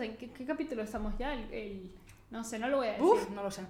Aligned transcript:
¿en 0.00 0.16
qué, 0.16 0.30
qué 0.30 0.44
capítulo 0.44 0.82
estamos 0.82 1.16
ya? 1.18 1.34
El, 1.34 1.52
el- 1.52 1.90
no 2.30 2.44
sé, 2.44 2.58
no 2.58 2.68
lo 2.68 2.78
voy 2.78 2.88
a 2.88 2.90
decir. 2.92 3.04
Uf, 3.06 3.30
no 3.30 3.42
lo 3.42 3.50
sé. 3.50 3.62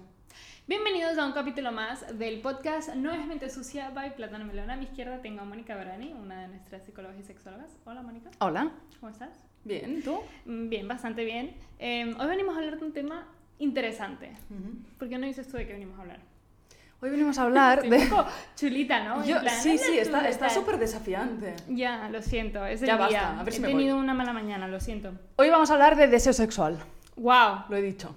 Bienvenidos 0.67 1.17
a 1.17 1.25
un 1.25 1.31
capítulo 1.33 1.71
más 1.71 2.17
del 2.17 2.39
podcast 2.41 2.93
No 2.95 3.11
es 3.11 3.25
mente 3.25 3.49
sucia 3.49 3.89
by 3.89 4.15
Plátano 4.15 4.45
Melón. 4.45 4.69
A 4.69 4.77
mi 4.77 4.83
izquierda 4.85 5.21
tengo 5.21 5.41
a 5.41 5.45
Mónica 5.45 5.75
Brani, 5.75 6.13
una 6.13 6.41
de 6.43 6.47
nuestras 6.49 6.83
psicólogas 6.85 7.17
y 7.19 7.23
sexólogas. 7.23 7.75
Hola, 7.85 8.01
Mónica. 8.03 8.29
Hola. 8.39 8.71
¿Cómo 8.99 9.11
estás? 9.11 9.31
Bien, 9.63 10.01
¿tú? 10.03 10.19
Mm, 10.45 10.69
Bien, 10.69 10.87
bastante 10.87 11.25
bien. 11.25 11.55
Eh, 11.79 12.15
hoy 12.19 12.27
venimos 12.27 12.55
a 12.55 12.59
hablar 12.59 12.79
de 12.79 12.85
un 12.85 12.93
tema 12.93 13.27
interesante. 13.59 14.31
¿Por 14.99 15.09
qué 15.09 15.17
no 15.17 15.25
dices 15.25 15.47
tú 15.47 15.57
de 15.57 15.65
qué 15.67 15.73
venimos 15.73 15.97
a 15.97 16.01
hablar? 16.03 16.19
Hoy 17.01 17.09
venimos 17.09 17.37
a 17.39 17.43
hablar 17.43 17.81
Sí, 17.81 17.89
de... 17.89 17.97
un 17.97 18.09
poco 18.09 18.25
chulita, 18.55 19.03
¿no? 19.03 19.25
Yo- 19.25 19.39
plan, 19.41 19.59
sí, 19.61 19.71
"Habla 19.71 19.83
sí, 19.85 19.97
está 19.97 20.29
está 20.29 20.47
tal". 20.47 20.55
súper 20.55 20.77
desafiante. 20.77 21.55
Ya, 21.67 22.07
lo 22.09 22.21
siento, 22.21 22.63
es 22.65 22.81
el 22.81 22.87
Ya 22.87 22.95
día. 22.95 23.05
basta, 23.05 23.39
a 23.39 23.43
ver 23.43 23.53
si 23.53 23.57
He 23.59 23.61
me 23.63 23.67
tenido 23.69 23.95
voy. 23.95 24.03
una 24.03 24.13
mala 24.13 24.33
mañana, 24.33 24.67
lo 24.67 24.79
siento. 24.79 25.11
Hoy 25.37 25.49
vamos 25.49 25.71
a 25.71 25.73
hablar 25.73 25.95
de 25.95 26.07
deseo 26.07 26.33
sexual. 26.33 26.77
¡Wow! 27.15 27.63
Lo 27.69 27.75
he 27.77 27.81
dicho. 27.81 28.15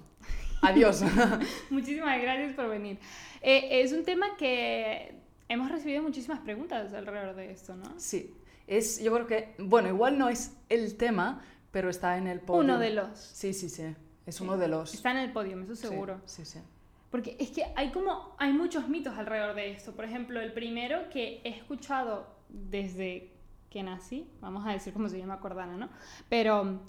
Adiós. 0.60 1.02
Muchísimas 1.70 2.20
gracias 2.20 2.54
por 2.54 2.68
venir. 2.68 2.98
Eh, 3.40 3.80
es 3.82 3.92
un 3.92 4.04
tema 4.04 4.36
que 4.36 5.14
hemos 5.48 5.70
recibido 5.70 6.02
muchísimas 6.02 6.40
preguntas 6.40 6.92
alrededor 6.92 7.34
de 7.36 7.50
esto, 7.52 7.74
¿no? 7.76 7.98
sí. 7.98 8.34
Es, 8.66 8.98
yo 9.02 9.12
creo 9.12 9.26
que, 9.26 9.54
bueno, 9.58 9.88
igual 9.90 10.16
no 10.16 10.30
es 10.30 10.56
el 10.70 10.96
tema, 10.96 11.42
pero 11.70 11.90
está 11.90 12.16
en 12.16 12.26
el 12.26 12.40
podio. 12.40 12.60
Uno 12.62 12.78
de 12.78 12.90
los. 12.94 13.08
Sí, 13.18 13.52
sí, 13.52 13.68
sí. 13.68 13.94
Es 14.24 14.36
Sí. 14.36 14.42
uno 14.42 14.56
de 14.56 14.68
los. 14.68 14.94
Está 14.94 15.10
en 15.10 15.18
el 15.18 15.32
podio, 15.34 15.60
eso 15.60 15.76
Sí, 15.76 15.86
seguro. 15.86 16.22
Sí, 16.24 16.46
sí. 16.46 16.60
Porque 17.14 17.36
es 17.38 17.52
que 17.52 17.64
hay 17.76 17.92
como, 17.92 18.34
hay 18.38 18.52
muchos 18.52 18.88
mitos 18.88 19.16
alrededor 19.16 19.54
de 19.54 19.70
esto. 19.70 19.92
Por 19.92 20.04
ejemplo, 20.04 20.40
el 20.40 20.52
primero 20.52 21.10
que 21.10 21.40
he 21.44 21.50
escuchado 21.50 22.26
desde 22.48 23.30
que 23.70 23.84
nací, 23.84 24.28
vamos 24.40 24.66
a 24.66 24.72
decir 24.72 24.92
como 24.92 25.08
se 25.08 25.18
llama 25.18 25.38
Cordana, 25.38 25.76
¿no? 25.76 25.90
Pero 26.28 26.80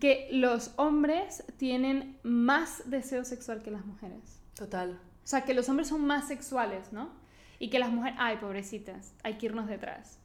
que 0.00 0.28
los 0.32 0.72
hombres 0.74 1.44
tienen 1.56 2.18
más 2.24 2.82
deseo 2.90 3.24
sexual 3.24 3.62
que 3.62 3.70
las 3.70 3.86
mujeres. 3.86 4.42
Total. 4.56 4.98
O 5.22 5.26
sea, 5.26 5.44
que 5.44 5.54
los 5.54 5.68
hombres 5.68 5.86
son 5.86 6.04
más 6.04 6.26
sexuales, 6.26 6.92
¿no? 6.92 7.10
Y 7.60 7.70
que 7.70 7.78
las 7.78 7.92
mujeres, 7.92 8.18
ay, 8.20 8.38
pobrecitas, 8.38 9.14
hay 9.22 9.34
que 9.34 9.46
irnos 9.46 9.68
detrás. 9.68 10.18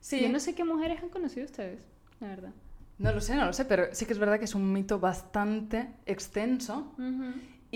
Sí. 0.00 0.20
Yo 0.20 0.28
no 0.28 0.38
sé 0.38 0.54
qué 0.54 0.64
mujeres 0.64 1.02
han 1.02 1.08
conocido 1.08 1.46
ustedes, 1.46 1.80
la 2.20 2.28
verdad. 2.28 2.52
No 2.98 3.12
lo 3.12 3.20
sé, 3.20 3.34
no 3.34 3.46
lo 3.46 3.52
sé, 3.54 3.64
pero 3.64 3.86
sí 3.92 4.04
que 4.06 4.12
es 4.12 4.18
verdad 4.18 4.38
que 4.38 4.44
es 4.44 4.54
un 4.54 4.72
mito 4.72 5.00
bastante 5.00 5.88
extenso. 6.06 6.94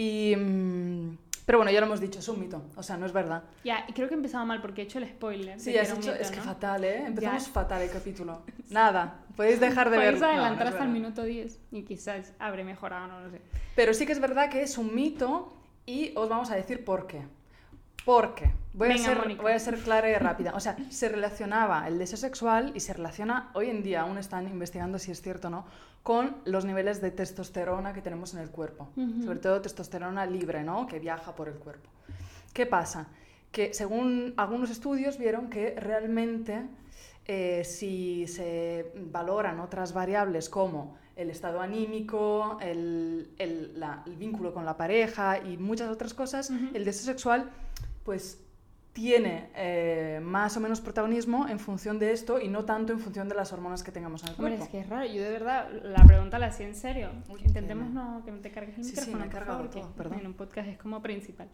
Y. 0.00 0.36
mm, 0.36 1.18
pero 1.44 1.58
bueno, 1.58 1.70
ya 1.72 1.80
lo 1.80 1.86
hemos 1.86 1.98
dicho, 2.00 2.18
es 2.18 2.28
un 2.28 2.40
mito. 2.40 2.62
O 2.76 2.82
sea, 2.82 2.98
no 2.98 3.06
es 3.06 3.12
verdad. 3.12 3.42
Ya, 3.64 3.84
y 3.88 3.94
creo 3.94 4.06
que 4.06 4.14
he 4.14 4.16
empezado 4.18 4.44
mal 4.44 4.60
porque 4.60 4.82
he 4.82 4.84
hecho 4.84 4.98
el 4.98 5.08
spoiler. 5.08 5.58
Sí, 5.58 5.76
has 5.78 5.88
hecho. 5.88 5.98
mito, 5.98 6.12
Es 6.14 6.30
que 6.30 6.36
¿no? 6.36 6.42
fatal, 6.42 6.84
¿eh? 6.84 7.06
Empezamos 7.06 7.46
Ya. 7.46 7.52
fatal 7.52 7.80
el 7.82 7.90
capítulo. 7.90 8.42
Nada, 8.68 9.20
podéis 9.34 9.58
dejar 9.58 9.88
de 9.90 9.96
ver. 9.96 10.06
Podéis 10.14 10.20
No, 10.20 10.26
no 10.26 10.32
adelantar 10.34 10.66
es 10.66 10.72
hasta 10.74 10.84
el 10.84 10.90
minuto 10.90 11.22
10 11.22 11.58
y 11.72 11.82
quizás 11.84 12.34
habré 12.38 12.64
mejorado, 12.64 13.06
no 13.06 13.20
lo 13.20 13.30
sé. 13.30 13.40
Pero 13.74 13.94
sí 13.94 14.04
que 14.04 14.12
es 14.12 14.20
verdad 14.20 14.50
que 14.50 14.62
es 14.62 14.76
un 14.76 14.94
mito 14.94 15.52
y 15.86 16.12
os 16.16 16.28
vamos 16.28 16.50
a 16.50 16.54
decir 16.54 16.84
por 16.84 17.06
qué. 17.06 17.22
Porque 18.04 18.50
voy, 18.78 18.88
a 18.92 18.98
ser, 18.98 19.18
Mónica. 19.18 19.42
voy 19.42 19.52
a 19.52 19.58
ser 19.58 19.76
clara 19.78 20.08
y 20.10 20.14
rápida. 20.14 20.52
O 20.54 20.60
sea, 20.60 20.76
se 20.90 21.08
relacionaba 21.08 21.86
el 21.88 21.98
deseo 21.98 22.16
sexual 22.16 22.72
y 22.74 22.80
se 22.80 22.92
relaciona, 22.94 23.50
hoy 23.54 23.68
en 23.70 23.82
día 23.82 24.02
aún 24.02 24.18
están 24.18 24.46
investigando 24.48 24.98
si 24.98 25.10
es 25.10 25.20
cierto 25.20 25.48
o 25.48 25.50
no, 25.50 25.66
con 26.02 26.36
los 26.44 26.64
niveles 26.64 27.00
de 27.00 27.10
testosterona 27.10 27.92
que 27.92 28.00
tenemos 28.00 28.32
en 28.34 28.40
el 28.40 28.50
cuerpo. 28.50 28.88
Sobre 29.24 29.38
todo 29.40 29.60
testosterona 29.60 30.24
libre, 30.26 30.62
¿no? 30.62 30.86
Que 30.86 30.98
viaja 30.98 31.34
por 31.34 31.48
el 31.48 31.54
cuerpo. 31.54 31.90
¿Qué 32.54 32.64
pasa? 32.66 33.08
Que 33.52 33.74
según 33.74 34.34
algunos 34.36 34.70
estudios 34.70 35.18
vieron 35.18 35.48
que 35.50 35.74
realmente 35.78 36.62
eh, 37.26 37.62
si 37.64 38.26
se 38.26 38.92
valoran 39.10 39.60
otras 39.60 39.92
variables 39.92 40.48
como 40.48 40.96
el 41.16 41.30
estado 41.30 41.60
anímico, 41.60 42.58
el, 42.62 43.30
el- 43.38 43.78
la- 43.78 44.02
el 44.06 44.16
vínculo 44.16 44.54
con 44.54 44.64
la 44.64 44.76
pareja 44.76 45.38
y 45.38 45.56
muchas 45.58 45.90
otras 45.90 46.14
cosas, 46.14 46.50
el 46.72 46.84
deseo 46.84 47.04
sexual 47.04 47.50
pues 48.04 48.40
tiene 48.98 49.48
eh, 49.54 50.18
más 50.22 50.56
o 50.56 50.60
menos 50.60 50.80
protagonismo 50.80 51.46
en 51.46 51.60
función 51.60 52.00
de 52.00 52.10
esto 52.10 52.40
y 52.40 52.48
no 52.48 52.64
tanto 52.64 52.92
en 52.92 52.98
función 52.98 53.28
de 53.28 53.36
las 53.36 53.52
hormonas 53.52 53.84
que 53.84 53.92
tengamos 53.92 54.22
en 54.24 54.30
el 54.30 54.34
Hombre, 54.34 54.56
cuerpo. 54.56 54.64
es 54.64 54.70
que 54.70 54.80
es 54.80 54.88
raro. 54.88 55.06
Yo 55.06 55.22
de 55.22 55.30
verdad, 55.30 55.68
la 55.84 56.02
pregunta 56.04 56.38
la 56.40 56.46
hacía 56.46 56.66
en 56.66 56.74
serio. 56.74 57.10
Uy, 57.28 57.40
Intentemos 57.44 57.90
no 57.90 58.22
que 58.24 58.32
no 58.32 58.38
te 58.38 58.50
cargues 58.50 58.76
el 58.76 58.82
Sí, 58.84 58.90
sí, 58.96 58.96
micrófono, 58.96 59.18
me 59.20 59.26
he 59.26 59.30
por 59.30 59.46
favor, 59.46 59.70
todo, 59.70 59.92
perdón. 59.92 60.18
en 60.18 60.26
un 60.26 60.34
podcast 60.34 60.66
es 60.68 60.78
como 60.78 61.00
principal. 61.00 61.48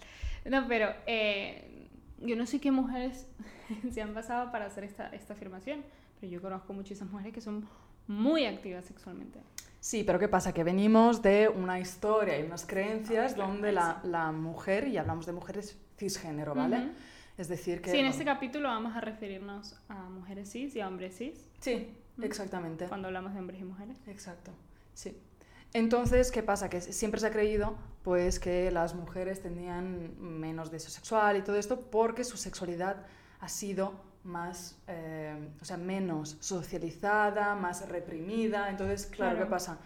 No, 0.47 0.67
pero 0.67 0.89
eh, 1.07 1.87
yo 2.21 2.35
no 2.35 2.47
sé 2.47 2.61
qué 2.61 2.71
mujeres 2.71 3.27
se 3.93 4.01
han 4.01 4.15
basado 4.15 4.51
para 4.51 4.65
hacer 4.65 4.85
esta, 4.85 5.09
esta 5.11 5.35
afirmación, 5.35 5.83
pero 6.21 6.33
yo 6.33 6.41
conozco 6.41 6.73
muchísimas 6.73 7.13
mujeres 7.13 7.35
que 7.35 7.43
son 7.43 7.69
muy 8.07 8.47
activas 8.47 8.87
sexualmente. 8.87 9.39
Sí, 9.81 10.03
pero 10.03 10.19
¿qué 10.19 10.29
pasa? 10.29 10.55
Que 10.55 10.65
venimos 10.65 11.21
de 11.21 11.47
una 11.51 11.79
historia 11.79 12.41
y 12.41 12.43
unas 12.45 12.65
creencias 12.65 13.33
Ah, 13.33 13.35
claro, 13.35 13.53
donde 13.53 13.69
ahí 13.69 13.75
la, 13.75 14.01
la 14.05 14.33
mujer, 14.33 14.89
y 14.89 14.97
hablamos 14.97 15.27
de 15.27 15.33
mujeres 15.33 15.79
cisgénero, 15.99 16.55
¿vale? 16.55 16.79
Ujú. 16.79 16.89
Es 17.37 17.49
decir, 17.49 17.81
que... 17.83 17.91
Sí, 17.91 17.99
en 17.99 18.07
este 18.07 18.25
capítulo 18.25 18.69
vamos 18.69 18.95
a 18.97 19.01
referirnos 19.01 19.77
a 19.89 19.95
mujeres 20.09 20.51
cis 20.53 20.77
y 20.77 20.81
a 20.81 20.89
hombres 20.89 21.17
cis, 21.17 21.39
Sí, 21.61 21.89
Ujú. 22.17 22.27
exactamente. 22.27 22.87
cuando 22.87 23.09
hablamos 23.09 23.35
de 23.35 23.41
hombres 23.41 23.61
y 23.61 23.65
mujeres. 23.65 23.97
Exacto, 24.07 24.53
sí. 24.95 25.17
Entonces, 25.73 26.31
¿qué 26.31 26.45
pasa? 26.45 26.71
Que 26.71 26.81
siempre 26.81 27.19
se 27.21 27.27
ha 27.27 27.31
creído 27.33 27.75
pues, 28.05 28.39
que 28.39 28.71
las 28.71 28.95
mujeres 28.95 29.43
tenían 29.43 30.13
menos 30.21 30.71
deseo 30.71 30.91
sexual 30.91 31.37
y 31.37 31.43
todo 31.43 31.57
esto 31.57 31.81
porque 31.91 32.23
su 32.23 32.37
sexualidad 32.37 32.99
ha 33.41 33.49
sido 33.49 33.95
más, 34.23 34.79
eh, 34.87 35.37
o 35.61 35.65
sea, 35.65 35.77
menos 35.77 36.37
socializada, 36.41 37.57
más 37.57 37.89
reprimida. 37.89 38.71
Entonces, 38.71 39.07
claro, 39.07 39.33
Claro. 39.33 39.47
¿qué 39.47 39.51
pasa? 39.51 39.79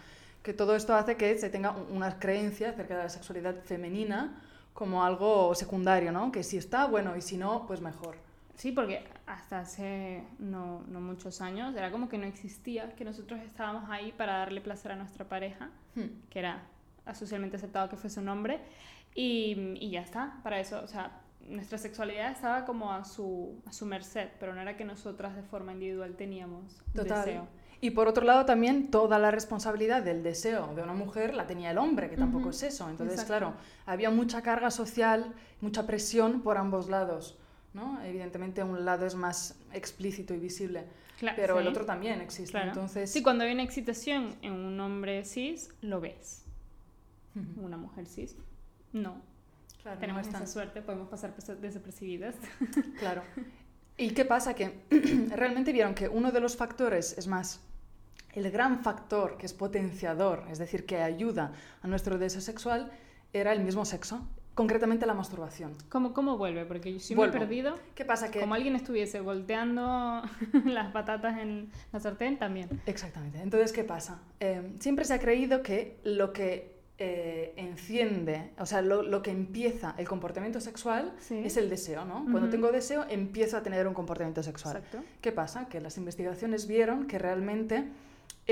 Que 0.43 0.53
todo 0.53 0.75
esto 0.75 0.93
hace 0.95 1.17
que 1.17 1.37
se 1.39 1.49
tenga 1.49 1.71
un- 1.71 1.95
una 1.97 2.19
creencia 2.19 2.69
acerca 2.69 2.95
de 2.97 3.03
la 3.03 3.09
sexualidad 3.09 3.55
femenina 3.63 4.39
como 4.79 5.03
algo 5.03 5.53
secundario, 5.55 6.13
¿no? 6.13 6.31
Que 6.31 6.41
si 6.41 6.55
está, 6.55 6.85
bueno, 6.85 7.17
y 7.17 7.21
si 7.21 7.35
no, 7.35 7.67
pues 7.67 7.81
mejor. 7.81 8.15
Sí, 8.55 8.71
porque 8.71 9.03
hasta 9.27 9.59
hace 9.59 10.23
no, 10.39 10.83
no 10.87 11.01
muchos 11.01 11.41
años 11.41 11.75
era 11.75 11.91
como 11.91 12.07
que 12.07 12.17
no 12.17 12.25
existía 12.25 12.95
que 12.95 13.03
nosotros 13.03 13.41
estábamos 13.41 13.89
ahí 13.89 14.13
para 14.13 14.37
darle 14.37 14.61
placer 14.61 14.93
a 14.93 14.95
nuestra 14.95 15.25
pareja, 15.25 15.69
Hmm. 15.95 16.07
que 16.29 16.39
era 16.39 16.61
socialmente 17.13 17.57
aceptado 17.57 17.89
que 17.89 17.97
fuese 17.97 18.21
un 18.21 18.29
hombre, 18.29 18.61
y, 19.13 19.75
y 19.81 19.89
ya 19.89 20.01
está, 20.01 20.39
para 20.43 20.59
eso, 20.61 20.79
o 20.81 20.87
sea, 20.87 21.11
nuestra 21.49 21.77
sexualidad 21.77 22.31
estaba 22.31 22.63
como 22.65 22.93
a 22.93 23.03
su, 23.03 23.59
a 23.65 23.73
su 23.73 23.85
merced, 23.85 24.29
pero 24.39 24.53
no 24.55 24.61
era 24.61 24.77
que 24.77 24.85
nosotras 24.85 25.35
de 25.35 25.41
forma 25.43 25.73
individual 25.73 26.15
teníamos 26.15 26.81
Total. 26.93 27.25
deseo. 27.25 27.47
Y 27.81 27.91
por 27.91 28.07
otro 28.09 28.25
lado 28.25 28.45
también 28.45 28.91
toda 28.91 29.17
la 29.19 29.31
responsabilidad 29.31 30.03
del 30.03 30.21
deseo 30.21 30.73
de 30.75 30.83
una 30.83 30.93
mujer 30.93 31.33
la 31.33 31.47
tenía 31.47 31.71
el 31.71 31.77
hombre, 31.77 32.09
que 32.09 32.17
tampoco 32.17 32.41
Ujú. 32.47 32.49
es 32.49 32.63
eso. 32.63 32.89
Entonces, 32.89 33.21
Exacto. 33.21 33.31
claro, 33.37 33.53
había 33.85 34.09
mucha 34.09 34.41
carga 34.41 34.69
social, 34.69 35.33
mucha 35.61 35.87
presión 35.87 36.41
por 36.41 36.57
ambos 36.57 36.89
lados. 36.89 37.37
¿no? 37.73 38.01
Evidentemente 38.03 38.63
un 38.63 38.83
lado 38.83 39.05
es 39.05 39.13
más 39.15 39.55
explícito 39.73 40.33
y 40.33 40.39
visible, 40.39 40.85
Claro, 41.19 41.35
pero 41.39 41.59
el 41.59 41.65
sí, 41.65 41.69
otro 41.69 41.85
también 41.85 42.19
existe. 42.19 42.51
claro. 42.51 42.69
Entonces, 42.69 43.11
Sí, 43.11 43.21
cuando 43.21 43.43
hay 43.43 43.53
una 43.53 43.61
excitación 43.63 44.35
en 44.41 44.53
un 44.53 44.79
hombre 44.79 45.23
cis, 45.23 45.69
lo 45.81 46.01
ves. 46.01 46.43
Ujú. 47.35 47.65
Una 47.65 47.77
mujer 47.77 48.07
cis, 48.07 48.35
no. 48.91 49.21
Claro, 49.83 49.95
no 49.95 50.01
Tenemos 50.01 50.21
es 50.23 50.27
esa 50.29 50.39
tan- 50.39 50.47
suerte, 50.47 50.81
podemos 50.81 51.07
pasar 51.09 51.33
desapercibidas. 51.61 52.35
Claro. 52.97 53.21
¿Y 53.97 54.09
qué 54.11 54.25
pasa? 54.25 54.55
Que 54.55 54.81
realmente 55.35 55.71
vieron 55.71 55.93
que 55.93 56.09
uno 56.09 56.31
de 56.31 56.39
los 56.39 56.57
factores, 56.57 57.17
es 57.19 57.27
más, 57.27 57.61
el 58.33 58.49
gran 58.51 58.79
factor 58.79 59.37
que 59.37 59.45
es 59.45 59.53
potenciador, 59.53 60.43
es 60.51 60.59
decir, 60.59 60.85
que 60.85 60.97
ayuda 61.01 61.51
a 61.81 61.87
nuestro 61.87 62.17
deseo 62.17 62.41
sexual, 62.41 62.91
era 63.33 63.53
el 63.53 63.61
mismo 63.61 63.85
sexo, 63.85 64.25
concretamente 64.55 65.05
la 65.05 65.13
masturbación. 65.13 65.73
¿Cómo, 65.89 66.13
cómo 66.13 66.37
vuelve? 66.37 66.65
Porque 66.65 66.91
yo 66.93 66.99
sí 66.99 67.15
me 67.15 67.25
he 67.25 67.29
perdido. 67.29 67.75
¿Qué 67.95 68.03
pasa? 68.05 68.29
Que 68.29 68.39
Como 68.41 68.55
alguien 68.55 68.75
estuviese 68.75 69.21
volteando 69.21 70.21
las 70.65 70.91
patatas 70.91 71.37
en 71.39 71.69
la 71.93 71.99
sartén, 71.99 72.37
también. 72.37 72.81
Exactamente. 72.85 73.39
Entonces, 73.41 73.71
¿qué 73.71 73.83
pasa? 73.83 74.19
Eh, 74.39 74.73
siempre 74.79 75.05
se 75.05 75.13
ha 75.13 75.19
creído 75.19 75.61
que 75.63 75.97
lo 76.03 76.33
que 76.33 76.77
eh, 76.97 77.53
enciende, 77.55 78.51
o 78.59 78.65
sea, 78.65 78.81
lo, 78.81 79.01
lo 79.03 79.21
que 79.21 79.31
empieza 79.31 79.95
el 79.97 80.05
comportamiento 80.07 80.59
sexual 80.59 81.13
Sí. 81.19 81.39
es 81.45 81.55
el 81.55 81.69
deseo, 81.69 82.03
¿no? 82.03 82.25
Cuando 82.29 82.49
tengo 82.49 82.69
deseo, 82.73 83.05
empiezo 83.09 83.55
a 83.55 83.63
tener 83.63 83.87
un 83.87 83.93
comportamiento 83.93 84.43
sexual. 84.43 84.77
Exacto. 84.77 84.99
¿Qué 85.21 85.31
pasa? 85.31 85.69
Que 85.69 85.79
las 85.79 85.97
investigaciones 85.97 86.67
vieron 86.67 87.07
que 87.07 87.17
realmente 87.17 87.85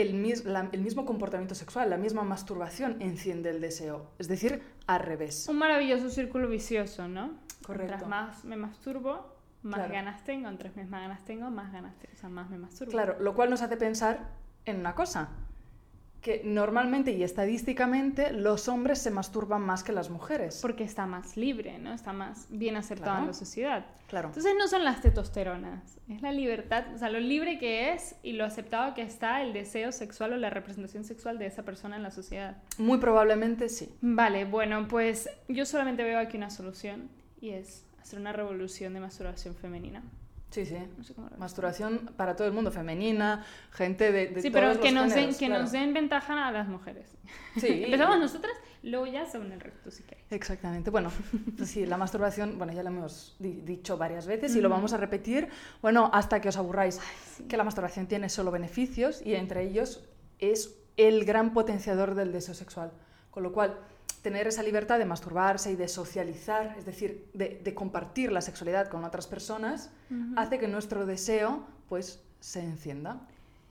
el, 0.01 0.13
mis- 0.13 0.45
la- 0.45 0.69
el 0.71 0.81
mismo 0.81 1.05
comportamiento 1.05 1.55
sexual, 1.55 1.89
la 1.89 1.97
misma 1.97 2.23
masturbación 2.23 3.01
enciende 3.01 3.49
el 3.49 3.59
deseo. 3.61 4.11
Es 4.19 4.27
decir, 4.27 4.61
al 4.85 5.01
revés. 5.01 5.47
Un 5.49 5.57
maravilloso 5.57 6.09
círculo 6.09 6.47
vicioso, 6.47 7.07
¿no? 7.07 7.31
Correcto. 7.65 7.87
Mientras 7.97 8.07
más 8.09 8.45
me 8.45 8.55
masturbo, 8.55 9.35
más 9.63 9.79
Claro. 9.79 9.93
ganas 9.93 10.23
tengo. 10.23 10.47
Entre 10.49 10.69
más 10.85 11.01
ganas 11.01 11.25
tengo, 11.25 11.49
más 11.49 11.71
ganas 11.73 11.97
tengo. 11.97 12.13
O 12.15 12.17
sea, 12.17 12.29
más 12.29 12.49
me 12.49 12.57
masturbo. 12.57 12.91
Claro, 12.91 13.17
lo 13.19 13.33
cual 13.35 13.49
nos 13.49 13.61
hace 13.61 13.75
pensar 13.77 14.29
en 14.65 14.79
una 14.79 14.93
cosa. 14.95 15.29
Que 16.21 16.41
normalmente 16.43 17.11
y 17.11 17.23
estadísticamente 17.23 18.33
los 18.33 18.67
hombres 18.67 18.99
se 18.99 19.11
masturban 19.11 19.61
más 19.61 19.83
que 19.83 19.91
las 19.91 20.09
mujeres. 20.09 20.59
Porque 20.61 20.83
está 20.83 21.05
más 21.05 21.37
libre, 21.37 21.77
¿no? 21.77 21.93
Está 21.93 22.13
más 22.13 22.47
bien 22.49 22.75
aceptado 22.75 23.19
en 23.19 23.27
la 23.27 23.33
sociedad. 23.33 23.85
Claro. 24.07 24.29
Entonces 24.29 24.53
no 24.57 24.67
son 24.67 24.83
las 24.83 25.01
testosteronas, 25.01 25.97
es 26.07 26.21
la 26.21 26.31
libertad, 26.31 26.85
o 26.95 26.97
sea, 26.97 27.09
lo 27.09 27.19
libre 27.19 27.59
que 27.59 27.93
es 27.93 28.15
y 28.23 28.33
lo 28.33 28.45
aceptado 28.45 28.93
que 28.93 29.01
está 29.01 29.41
el 29.41 29.51
deseo 29.53 29.91
sexual 29.91 30.33
o 30.33 30.37
la 30.37 30.49
representación 30.49 31.03
sexual 31.03 31.37
de 31.37 31.47
esa 31.47 31.63
persona 31.63 31.97
en 31.97 32.03
la 32.03 32.11
sociedad. 32.11 32.57
Muy 32.77 32.99
probablemente 32.99 33.67
sí. 33.67 33.93
Vale, 34.01 34.45
bueno, 34.45 34.87
pues 34.87 35.29
yo 35.49 35.65
solamente 35.65 36.03
veo 36.03 36.19
aquí 36.19 36.37
una 36.37 36.49
solución 36.49 37.09
y 37.41 37.49
es 37.49 37.85
hacer 38.01 38.19
una 38.19 38.31
revolución 38.31 38.93
de 38.93 39.01
masturbación 39.01 39.55
femenina. 39.55 40.03
Sí, 40.49 40.65
sí. 40.65 40.77
Masturbación 41.37 42.11
para 42.15 42.35
todo 42.35 42.47
el 42.47 42.53
mundo, 42.53 42.71
femenina, 42.71 43.45
gente 43.71 44.11
de, 44.11 44.27
de 44.27 44.41
Sí, 44.41 44.49
pero 44.49 44.79
que, 44.79 44.91
nos, 44.91 45.13
den, 45.13 45.35
que 45.35 45.49
nos 45.49 45.71
den 45.71 45.93
ventaja 45.93 46.47
a 46.47 46.51
las 46.51 46.67
mujeres. 46.67 47.17
Sí. 47.57 47.67
Empezamos 47.85 48.17
nosotras, 48.17 48.53
luego 48.81 49.07
ya 49.07 49.25
según 49.25 49.51
el 49.51 49.59
resto, 49.59 49.91
si 49.91 50.03
queréis. 50.03 50.25
Exactamente. 50.31 50.89
Bueno, 50.89 51.11
pues 51.57 51.69
sí, 51.71 51.85
la 51.85 51.97
masturbación, 51.97 52.57
bueno, 52.57 52.71
ya 52.71 52.81
lo 52.81 52.89
hemos 52.89 53.35
dicho 53.39 53.97
varias 53.97 54.25
veces 54.25 54.55
y 54.55 54.61
lo 54.61 54.69
vamos 54.69 54.93
a 54.93 54.97
repetir, 54.97 55.49
bueno, 55.81 56.09
hasta 56.13 56.39
que 56.39 56.49
os 56.49 56.57
aburráis, 56.57 56.99
que 57.49 57.57
la 57.57 57.65
masturbación 57.65 58.07
tiene 58.07 58.29
solo 58.29 58.49
beneficios 58.49 59.21
y 59.25 59.35
entre 59.35 59.63
ellos 59.63 60.07
es 60.39 60.75
el 60.95 61.25
gran 61.25 61.53
potenciador 61.53 62.15
del 62.15 62.31
deseo 62.31 62.53
sexual. 62.53 62.91
Con 63.31 63.43
lo 63.43 63.51
cual, 63.51 63.77
tener 64.21 64.47
esa 64.47 64.63
libertad 64.63 64.99
de 64.99 65.05
masturbarse 65.05 65.71
y 65.71 65.75
de 65.75 65.87
socializar, 65.87 66.75
es 66.77 66.85
decir, 66.85 67.29
de, 67.33 67.73
compartir 67.73 68.31
la 68.31 68.41
sexualidad 68.41 68.87
con 68.87 69.03
otras 69.03 69.27
personas, 69.27 69.91
hace 70.35 70.59
que 70.59 70.67
nuestro 70.67 71.05
deseo 71.05 71.65
pues 71.89 72.23
se 72.39 72.61
encienda. 72.61 73.21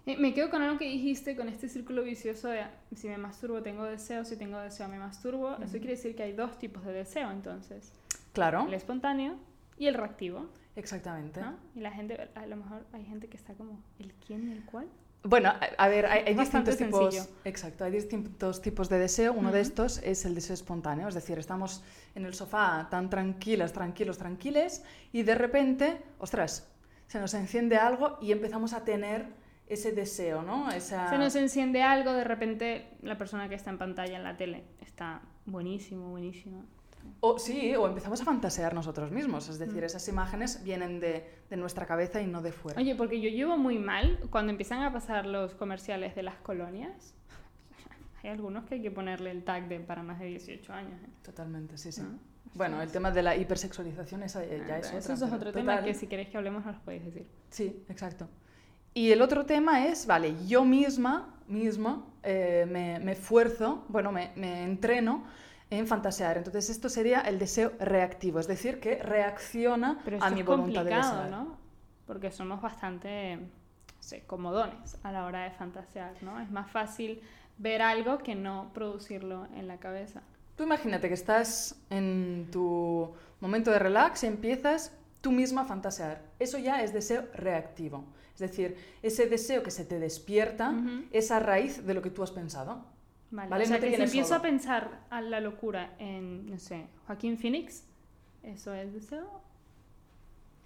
Eh, 0.06 0.16
me 0.18 0.32
quedo 0.34 0.50
con 0.50 0.62
algo 0.62 0.78
que 0.78 0.84
dijiste, 0.84 1.34
con 1.34 1.48
este 1.48 1.68
círculo 1.68 2.04
vicioso 2.04 2.48
de 2.48 2.64
si 2.94 3.08
me 3.08 3.18
masturbo 3.18 3.62
tengo 3.62 3.84
deseo, 3.84 4.24
si 4.24 4.36
tengo 4.36 4.58
deseo 4.58 4.88
me 4.88 4.98
masturbo. 4.98 5.56
Eso 5.56 5.72
quiere 5.78 5.92
decir 5.92 6.14
que 6.14 6.22
hay 6.22 6.32
dos 6.32 6.58
tipos 6.58 6.84
de 6.84 6.92
deseo 6.92 7.30
entonces. 7.30 7.92
Claro. 8.32 8.66
El 8.66 8.74
espontáneo 8.74 9.36
y 9.78 9.86
el 9.86 9.94
reactivo. 9.94 10.46
Exactamente. 10.76 11.40
Y 11.74 11.80
la 11.80 11.90
gente, 11.90 12.30
a 12.34 12.46
lo 12.46 12.56
mejor 12.56 12.86
hay 12.92 13.04
gente 13.04 13.28
que 13.28 13.36
está 13.36 13.54
como, 13.54 13.82
¿el 13.98 14.12
quién 14.14 14.48
y 14.48 14.52
el 14.52 14.64
cuál? 14.64 14.86
Bueno, 15.22 15.52
a, 15.78 15.88
ver, 15.88 16.06
hay, 16.06 16.34
distintos 16.34 16.76
tipos. 16.76 17.28
Exacto, 17.44 17.84
hay 17.84 17.92
distintos 17.92 18.62
tipos 18.62 18.88
de 18.88 18.98
deseo. 18.98 19.32
Uno 19.32 19.50
de 19.50 19.60
estos 19.60 19.98
es 19.98 20.24
el 20.24 20.34
deseo 20.34 20.54
espontáneo, 20.54 21.08
es 21.08 21.14
decir, 21.14 21.38
estamos 21.38 21.82
en 22.14 22.24
el 22.26 22.34
sofá 22.34 22.86
tan 22.90 23.10
tranquilas, 23.10 23.72
tranquilos, 23.72 24.18
tranquiles, 24.18 24.84
y 25.12 25.24
de 25.24 25.34
repente, 25.34 26.00
ostras, 26.18 26.68
se 27.08 27.18
nos 27.18 27.34
enciende 27.34 27.76
algo 27.76 28.18
y 28.20 28.32
empezamos 28.32 28.72
a 28.72 28.84
tener 28.84 29.26
ese 29.66 29.92
deseo, 29.92 30.42
¿no? 30.42 30.70
Esa... 30.70 31.10
Se 31.10 31.18
nos 31.18 31.34
enciende 31.34 31.82
algo, 31.82 32.12
de 32.12 32.24
repente 32.24 32.90
la 33.02 33.18
persona 33.18 33.48
que 33.48 33.56
está 33.56 33.70
en 33.70 33.78
pantalla 33.78 34.16
en 34.16 34.22
la 34.22 34.36
tele 34.36 34.64
está 34.80 35.22
buenísimo, 35.44 36.10
buenísimo. 36.10 36.64
O 37.20 37.38
sí, 37.38 37.74
o 37.76 37.86
empezamos 37.86 38.20
a 38.20 38.24
fantasear 38.24 38.74
nosotros 38.74 39.10
mismos, 39.10 39.48
es 39.48 39.58
decir, 39.58 39.82
mm. 39.82 39.86
esas 39.86 40.08
imágenes 40.08 40.62
vienen 40.64 41.00
de, 41.00 41.28
de, 41.48 41.56
nuestra 41.56 41.86
cabeza 41.86 42.20
y 42.20 42.26
no 42.26 42.42
de 42.42 42.52
fuera. 42.52 42.80
Oye, 42.80 42.94
porque 42.94 43.20
yo 43.20 43.28
llevo 43.28 43.56
muy 43.56 43.78
mal 43.78 44.18
cuando 44.30 44.50
empiezan 44.50 44.82
a 44.82 44.92
pasar 44.92 45.26
los 45.26 45.54
comerciales 45.54 46.14
de 46.14 46.22
las 46.22 46.36
colonias. 46.36 47.14
Hay 48.22 48.30
algunos 48.30 48.64
que 48.64 48.76
hay 48.76 48.82
que 48.82 48.90
ponerle 48.90 49.30
el 49.30 49.44
tag 49.44 49.68
de 49.68 49.80
para 49.80 50.02
más 50.02 50.18
de 50.18 50.26
18 50.26 50.72
años. 50.72 51.00
¿eh? 51.02 51.10
Totalmente, 51.22 51.78
sí, 51.78 51.92
sí. 51.92 52.02
Bueno, 52.54 52.80
el 52.80 52.90
tema 52.90 53.10
de 53.10 53.22
la 53.22 53.36
hipersexualización 53.36 54.22
esa 54.22 54.44
ya 54.44 54.78
es 54.78 54.92
Eso 54.92 55.12
es 55.12 55.22
otro 55.22 55.52
tema 55.52 55.82
que 55.82 55.92
si 55.92 56.06
queréis 56.06 56.30
que 56.30 56.38
hablemos 56.38 56.64
nos 56.64 56.76
lo 56.76 56.82
podéis 56.82 57.04
decir. 57.04 57.26
Sí, 57.50 57.84
exacto. 57.88 58.28
Y 58.94 59.12
el 59.12 59.20
otro 59.20 59.44
tema 59.44 59.86
es, 59.86 60.06
vale, 60.06 60.34
yo 60.46 60.64
misma, 60.64 61.34
misma 61.48 62.06
eh, 62.22 62.66
me, 62.66 62.98
me 62.98 63.12
esfuerzo, 63.12 63.84
bueno, 63.88 64.10
me, 64.10 64.32
me 64.36 64.64
entreno 64.64 65.24
en 65.70 65.86
fantasear. 65.86 66.38
Entonces 66.38 66.70
esto 66.70 66.88
sería 66.88 67.20
el 67.20 67.38
deseo 67.38 67.72
reactivo, 67.78 68.38
es 68.40 68.46
decir, 68.46 68.80
que 68.80 69.02
reacciona 69.02 70.02
a 70.20 70.30
mi 70.30 70.42
voluntad 70.42 70.84
de 70.84 70.94
desear. 70.94 71.30
¿no? 71.30 71.56
Porque 72.06 72.30
somos 72.30 72.60
bastante 72.60 73.38
comodones 74.26 74.96
a 75.02 75.10
la 75.10 75.24
hora 75.24 75.44
de 75.44 75.50
fantasear, 75.50 76.14
¿no? 76.22 76.40
Es 76.40 76.50
más 76.50 76.70
fácil 76.70 77.20
ver 77.58 77.82
algo 77.82 78.18
que 78.18 78.34
no 78.34 78.70
producirlo 78.72 79.48
en 79.56 79.66
la 79.66 79.78
cabeza. 79.78 80.22
Tú 80.56 80.62
imagínate 80.62 81.08
que 81.08 81.14
estás 81.14 81.76
en 81.90 82.48
tu 82.52 83.12
momento 83.40 83.70
de 83.70 83.78
relax 83.78 84.22
y 84.22 84.26
empiezas 84.26 84.92
tú 85.20 85.32
misma 85.32 85.62
a 85.62 85.64
fantasear. 85.64 86.22
Eso 86.38 86.58
ya 86.58 86.82
es 86.82 86.92
deseo 86.92 87.24
reactivo. 87.34 88.04
Es 88.34 88.40
decir, 88.40 88.76
ese 89.02 89.26
deseo 89.26 89.62
que 89.62 89.70
se 89.70 89.84
te 89.84 89.98
despierta 89.98 90.74
es 91.10 91.30
a 91.30 91.40
raíz 91.40 91.86
de 91.86 91.94
lo 91.94 92.02
que 92.02 92.10
tú 92.10 92.22
has 92.22 92.30
pensado. 92.30 92.84
Vale, 93.30 93.64
O 93.64 93.66
sea, 93.66 93.80
que 93.80 93.94
si 93.96 94.02
empiezo 94.02 94.34
a 94.34 94.42
pensar 94.42 95.00
a 95.10 95.20
la 95.20 95.40
locura 95.40 95.94
en, 95.98 96.48
no 96.48 96.58
sé, 96.58 96.86
Joaquín 97.06 97.38
Phoenix, 97.38 97.82
¿eso 98.42 98.72
es 98.72 98.92
deseo? 98.92 99.40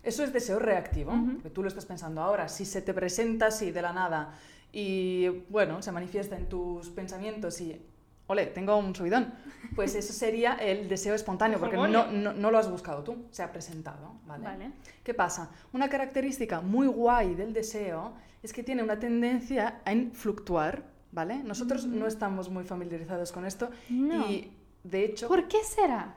Eso 0.03 0.25
es 0.25 0.33
deseo 0.33 0.59
reactivo, 0.59 1.13
que 1.43 1.51
tú 1.51 1.63
lo 1.63 1.69
estás 1.69 1.85
pensando 1.85 2.23
ahora. 2.23 2.49
Si 2.49 2.65
se 2.65 2.81
te 2.81 2.95
presenta 2.95 3.47
así 3.47 3.71
de 3.71 3.83
la 3.83 3.93
nada 3.93 4.35
y, 4.73 5.29
bueno, 5.49 5.83
se 5.83 5.93
manifiesta 5.93 6.37
en 6.37 6.49
tus 6.49 6.89
pensamientos 6.91 7.61
y, 7.61 7.81
ole, 8.27 8.47
tengo 8.47 8.77
un 8.77 8.95
subidón, 8.95 9.35
pues 9.75 9.95
eso 9.95 10.13
sería 10.13 10.55
el 10.55 10.89
deseo 10.89 11.15
espontáneo, 11.15 11.59
porque 11.61 11.77
no, 11.77 11.89
no, 11.89 12.33
no, 12.33 12.51
lo 12.51 12.59
has 12.59 12.71
buscado 12.71 13.03
tú, 13.03 13.27
se 13.31 13.43
ha 13.43 13.53
presentado, 13.53 14.15
¿vale? 14.27 14.45
¿vale? 14.45 14.71
¿Qué 15.03 15.13
pasa? 15.13 15.51
Una 15.73 15.89
característica 15.89 16.61
muy 16.63 16.87
guay 16.87 17.35
del 17.35 17.53
deseo 17.53 18.15
es 18.43 18.53
que 18.55 18.63
tiene 18.63 18.83
una 18.83 18.99
tendencia 18.99 19.83
a 19.85 19.93
fluctuar 20.15 20.90
¿vale? 21.13 21.43
Nosotros 21.43 21.87
no 21.87 22.07
estamos 22.07 22.51
muy 22.51 22.65
familiarizados 22.65 23.33
con 23.33 23.45
esto 23.45 23.71
y 23.89 24.51
de 24.85 25.05
hecho... 25.05 25.29
¿Por 25.29 25.49
qué 25.49 25.63
será? 25.65 26.15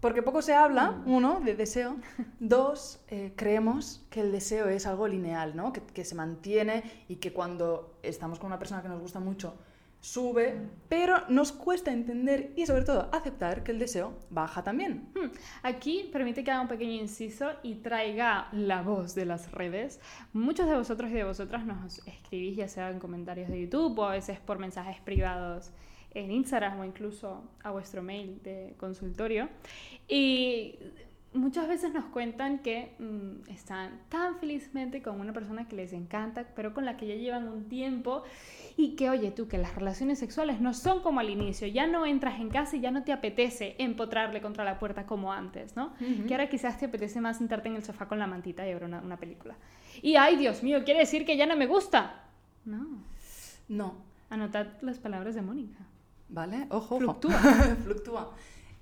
Porque 0.00 0.22
poco 0.22 0.42
se 0.42 0.52
habla, 0.52 1.00
uno, 1.06 1.40
de 1.40 1.54
deseo, 1.54 1.96
dos, 2.40 3.00
eh, 3.08 3.32
creemos 3.36 4.04
que 4.10 4.20
el 4.20 4.32
deseo 4.32 4.68
es 4.68 4.86
algo 4.86 5.06
lineal, 5.06 5.54
¿no? 5.54 5.72
Que, 5.72 5.80
que, 5.80 6.04
se 6.04 6.16
mantiene 6.16 6.82
y 7.08 7.16
que 7.16 7.32
cuando 7.32 7.98
estamos 8.02 8.40
con 8.40 8.48
una 8.48 8.58
persona 8.58 8.82
que 8.82 8.88
nos 8.88 9.00
gusta 9.00 9.20
mucho, 9.20 9.54
sube, 10.02 10.60
pero 10.88 11.22
nos 11.28 11.52
cuesta 11.52 11.92
entender 11.92 12.52
y 12.56 12.66
sobre 12.66 12.84
todo 12.84 13.08
aceptar 13.12 13.62
que 13.62 13.70
el 13.70 13.78
deseo 13.78 14.18
baja 14.30 14.64
también. 14.64 15.08
Hmm. 15.14 15.30
Aquí 15.62 16.10
permite 16.12 16.42
que 16.42 16.50
haga 16.50 16.60
un 16.60 16.68
pequeño 16.68 17.00
inciso 17.00 17.52
y 17.62 17.76
traiga 17.76 18.48
la 18.50 18.82
voz 18.82 19.14
de 19.14 19.26
las 19.26 19.52
redes. 19.52 20.00
Muchos 20.32 20.68
de 20.68 20.74
vosotros 20.74 21.08
y 21.12 21.14
de 21.14 21.24
vosotras 21.24 21.64
nos 21.64 22.04
escribís 22.06 22.56
ya 22.56 22.66
sea 22.66 22.90
en 22.90 22.98
comentarios 22.98 23.48
de 23.48 23.60
YouTube 23.60 23.96
o 24.00 24.04
a 24.04 24.10
veces 24.10 24.40
por 24.40 24.58
mensajes 24.58 25.00
privados 25.00 25.70
en 26.14 26.32
Instagram 26.32 26.80
o 26.80 26.84
incluso 26.84 27.44
a 27.62 27.70
vuestro 27.70 28.02
mail 28.02 28.42
de 28.42 28.74
consultorio. 28.78 29.48
Y 30.08 30.80
muchas 31.34 31.68
veces 31.68 31.92
nos 31.92 32.04
cuentan 32.06 32.58
que 32.58 32.94
mm, 32.98 33.50
están 33.50 34.00
tan 34.08 34.38
felizmente 34.38 35.02
con 35.02 35.20
una 35.20 35.32
persona 35.32 35.66
que 35.66 35.76
les 35.76 35.92
encanta, 35.92 36.46
pero 36.54 36.74
con 36.74 36.84
la 36.84 36.96
que 36.96 37.06
ya 37.06 37.14
llevan 37.14 37.48
un 37.48 37.68
tiempo 37.68 38.22
y 38.76 38.96
que, 38.96 39.10
oye, 39.10 39.30
tú, 39.30 39.48
que 39.48 39.58
las 39.58 39.74
relaciones 39.74 40.18
sexuales 40.18 40.60
no 40.60 40.74
son 40.74 41.00
como 41.02 41.20
al 41.20 41.30
inicio, 41.30 41.66
ya 41.66 41.86
no 41.86 42.06
entras 42.06 42.40
en 42.40 42.50
casa 42.50 42.76
y 42.76 42.80
ya 42.80 42.90
no 42.90 43.02
te 43.02 43.12
apetece 43.12 43.76
empotrarle 43.78 44.40
contra 44.40 44.64
la 44.64 44.78
puerta 44.78 45.06
como 45.06 45.32
antes, 45.32 45.76
¿no? 45.76 45.94
Que 46.26 46.34
ahora 46.34 46.48
quizás 46.48 46.78
te 46.78 46.86
apetece 46.86 47.20
más 47.20 47.38
sentarte 47.38 47.68
en 47.68 47.76
el 47.76 47.84
sofá 47.84 48.08
con 48.08 48.18
la 48.18 48.26
mantita 48.26 48.66
y 48.66 48.72
ver 48.72 48.84
una, 48.84 49.00
una 49.00 49.16
película. 49.16 49.56
Y, 50.00 50.16
ay, 50.16 50.36
Dios 50.36 50.62
mío, 50.62 50.84
quiere 50.84 51.00
decir 51.00 51.24
que 51.24 51.36
ya 51.36 51.46
no 51.46 51.56
me 51.56 51.66
gusta. 51.66 52.24
No. 52.64 52.86
No. 53.68 53.94
Anotad 54.30 54.66
las 54.80 54.98
palabras 54.98 55.34
de 55.34 55.42
Mónica. 55.42 55.78
¿Vale? 56.28 56.66
Ojo, 56.70 56.98
Fluctúa. 56.98 57.32
Fluctúa. 57.84 58.32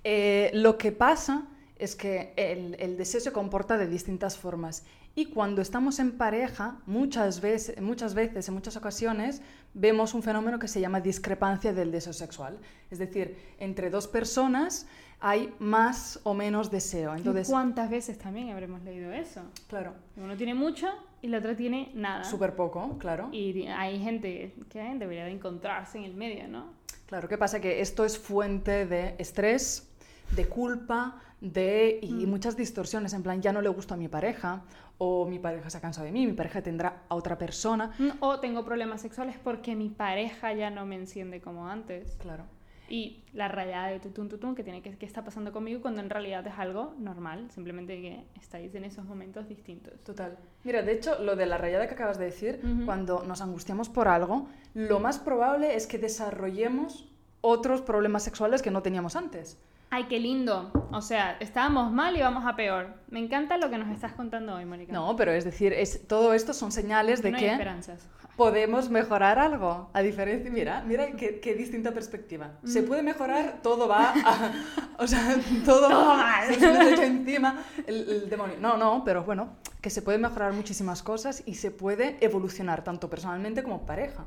Eh, 0.03 0.51
lo 0.53 0.77
que 0.77 0.91
pasa 0.93 1.45
es 1.81 1.95
que 1.95 2.33
el, 2.35 2.75
el, 2.79 2.95
deseo 2.95 3.19
se 3.19 3.31
comporta 3.31 3.77
de 3.77 3.87
distintas 3.87 4.37
formas 4.37 4.83
y 5.13 5.25
cuando 5.25 5.61
estamos 5.61 5.99
en 5.99 6.13
pareja, 6.13 6.79
muchas 6.85 7.41
veces, 7.41 7.81
muchas 7.81 8.13
veces, 8.13 8.47
en 8.47 8.53
muchas 8.53 8.77
ocasiones, 8.77 9.41
vemos 9.73 10.13
un 10.13 10.23
fenómeno 10.23 10.57
que 10.57 10.67
se 10.67 10.79
llama 10.79 11.01
discrepancia 11.01 11.73
del 11.73 11.91
deseo 11.91 12.13
sexual. 12.13 12.57
Es 12.89 12.99
decir, 12.99 13.35
entre 13.59 13.89
dos 13.89 14.07
personas 14.07 14.87
hay 15.19 15.53
más 15.59 16.19
o 16.23 16.33
menos 16.33 16.71
deseo. 16.71 17.15
Entonces, 17.15 17.49
¿Cuántas 17.49 17.89
veces 17.89 18.17
también 18.17 18.49
habremos 18.49 18.81
leído 18.83 19.11
eso? 19.11 19.41
Claro. 19.67 19.93
Uno 20.15 20.37
tiene 20.37 20.53
mucho 20.53 20.87
y 21.21 21.27
la 21.27 21.39
otra 21.39 21.55
tiene 21.55 21.91
nada. 21.93 22.23
Súper 22.23 22.55
poco, 22.55 22.97
claro. 22.97 23.29
Y 23.31 23.67
hay 23.67 23.99
gente 23.99 24.55
que 24.69 24.79
debería 24.95 25.25
de 25.25 25.31
encontrarse 25.31 25.97
en 25.97 26.05
el 26.05 26.13
medio, 26.13 26.47
¿no? 26.47 26.73
Claro, 27.05 27.27
¿qué 27.27 27.37
pasa? 27.37 27.59
Que 27.59 27.81
esto 27.81 28.05
es 28.05 28.17
fuente 28.17 28.85
de 28.85 29.15
estrés, 29.19 29.89
de 30.31 30.47
culpa, 30.47 31.21
de 31.41 31.99
y 32.01 32.25
mm. 32.25 32.29
muchas 32.29 32.55
distorsiones, 32.55 33.13
en 33.13 33.23
plan, 33.23 33.41
ya 33.41 33.51
no 33.51 33.61
le 33.61 33.69
gusto 33.69 33.95
a 33.95 33.97
mi 33.97 34.07
pareja, 34.07 34.63
o 34.99 35.25
mi 35.25 35.39
pareja 35.39 35.69
se 35.69 35.79
ha 35.79 35.81
cansado 35.81 36.05
de 36.05 36.11
mí, 36.11 36.27
mi 36.27 36.33
pareja 36.33 36.61
tendrá 36.61 37.03
a 37.09 37.15
otra 37.15 37.37
persona. 37.37 37.91
Mm, 37.97 38.09
o 38.19 38.39
tengo 38.39 38.63
problemas 38.63 39.01
sexuales 39.01 39.35
porque 39.43 39.75
mi 39.75 39.89
pareja 39.89 40.53
ya 40.53 40.69
no 40.69 40.85
me 40.85 40.95
enciende 40.95 41.41
como 41.41 41.67
antes. 41.67 42.15
Claro. 42.21 42.45
y 42.87 43.23
la 43.31 43.47
rayada 43.47 43.87
de 43.87 44.01
tutun 44.01 44.27
tutun 44.27 44.53
que 44.53 44.65
tiene 44.65 44.81
que 44.81 44.97
qué 44.97 45.05
está 45.05 45.23
pasando 45.23 45.53
conmigo 45.53 45.81
cuando 45.81 46.01
en 46.01 46.09
realidad 46.09 46.45
es 46.45 46.59
algo 46.59 46.93
normal, 46.99 47.49
simplemente 47.49 48.01
que 48.01 48.25
estáis 48.37 48.75
en 48.75 48.83
esos 48.83 49.05
momentos 49.05 49.47
distintos. 49.47 49.93
Total. 50.03 50.37
Mira, 50.65 50.81
de 50.81 50.91
hecho, 50.91 51.17
lo 51.23 51.37
de 51.37 51.45
la 51.45 51.57
rayada 51.57 51.87
que 51.87 51.93
acabas 51.93 52.19
de 52.19 52.25
decir, 52.25 52.59
cuando 52.85 53.23
nos 53.23 53.39
angustiamos 53.39 53.87
por 53.87 54.09
algo, 54.09 54.49
lo 54.73 54.99
más 54.99 55.19
probable 55.19 55.75
es 55.75 55.87
que 55.87 55.99
desarrollemos 55.99 57.07
otros 57.39 57.81
problemas 57.81 58.23
sexuales 58.23 58.61
que 58.61 58.71
no 58.71 58.81
teníamos 58.81 59.15
antes. 59.15 59.57
Ay, 59.93 60.05
qué 60.05 60.19
lindo. 60.19 60.71
O 60.93 61.01
sea, 61.01 61.35
estábamos 61.41 61.91
mal 61.91 62.15
y 62.15 62.21
vamos 62.21 62.45
a 62.45 62.55
peor. 62.55 62.93
Me 63.09 63.19
encanta 63.19 63.57
lo 63.57 63.69
que 63.69 63.77
nos 63.77 63.89
estás 63.89 64.13
contando 64.13 64.55
hoy, 64.55 64.63
Mónica. 64.63 64.93
No, 64.93 65.17
pero 65.17 65.33
es 65.33 65.43
decir, 65.43 65.73
es, 65.73 66.07
todo 66.07 66.33
esto 66.33 66.53
son 66.53 66.71
señales 66.71 67.21
de 67.21 67.31
no 67.31 67.37
que 67.37 67.45
hay 67.45 67.51
esperanzas. 67.51 68.07
podemos 68.37 68.89
mejorar 68.89 69.37
algo. 69.37 69.89
A 69.91 70.01
diferencia, 70.01 70.49
mira, 70.49 70.81
mira 70.87 71.11
qué, 71.17 71.41
qué 71.41 71.55
distinta 71.55 71.91
perspectiva. 71.91 72.51
Se 72.63 72.83
puede 72.83 73.03
mejorar, 73.03 73.59
todo 73.61 73.89
va 73.89 74.13
a, 74.15 74.51
O 74.97 75.05
sea, 75.07 75.35
todo, 75.65 75.89
Todo 75.89 76.15
mal. 76.15 76.55
se 76.57 76.71
nos 76.71 76.87
echa 76.87 77.05
encima 77.05 77.61
el, 77.85 78.09
el 78.09 78.29
demonio. 78.29 78.55
No, 78.61 78.77
no, 78.77 79.03
pero 79.03 79.25
bueno, 79.25 79.57
que 79.81 79.89
se 79.89 80.01
puede 80.01 80.19
mejorar 80.19 80.53
muchísimas 80.53 81.03
cosas 81.03 81.43
y 81.45 81.55
se 81.55 81.69
puede 81.69 82.15
evolucionar 82.21 82.81
tanto 82.85 83.09
personalmente 83.09 83.61
como 83.61 83.85
pareja. 83.85 84.23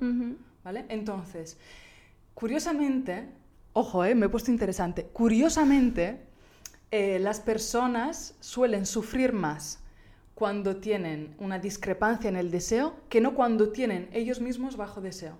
¿Vale? 0.62 0.84
Entonces, 0.90 1.58
curiosamente, 2.34 3.30
ojo, 3.74 4.04
eh, 4.04 4.14
me 4.14 4.26
he 4.26 4.28
puesto 4.30 4.50
interesante, 4.50 5.04
curiosamente, 5.12 6.20
eh, 6.90 7.18
las 7.18 7.40
personas 7.40 8.36
suelen 8.40 8.86
sufrir 8.86 9.32
más 9.32 9.82
cuando 10.34 10.76
tienen 10.76 11.34
una 11.38 11.58
discrepancia 11.58 12.28
en 12.28 12.36
el 12.36 12.50
deseo 12.50 12.94
que 13.08 13.20
no 13.20 13.34
cuando 13.34 13.70
tienen 13.70 14.08
ellos 14.12 14.40
mismos 14.40 14.76
bajo 14.76 15.00
deseo. 15.00 15.38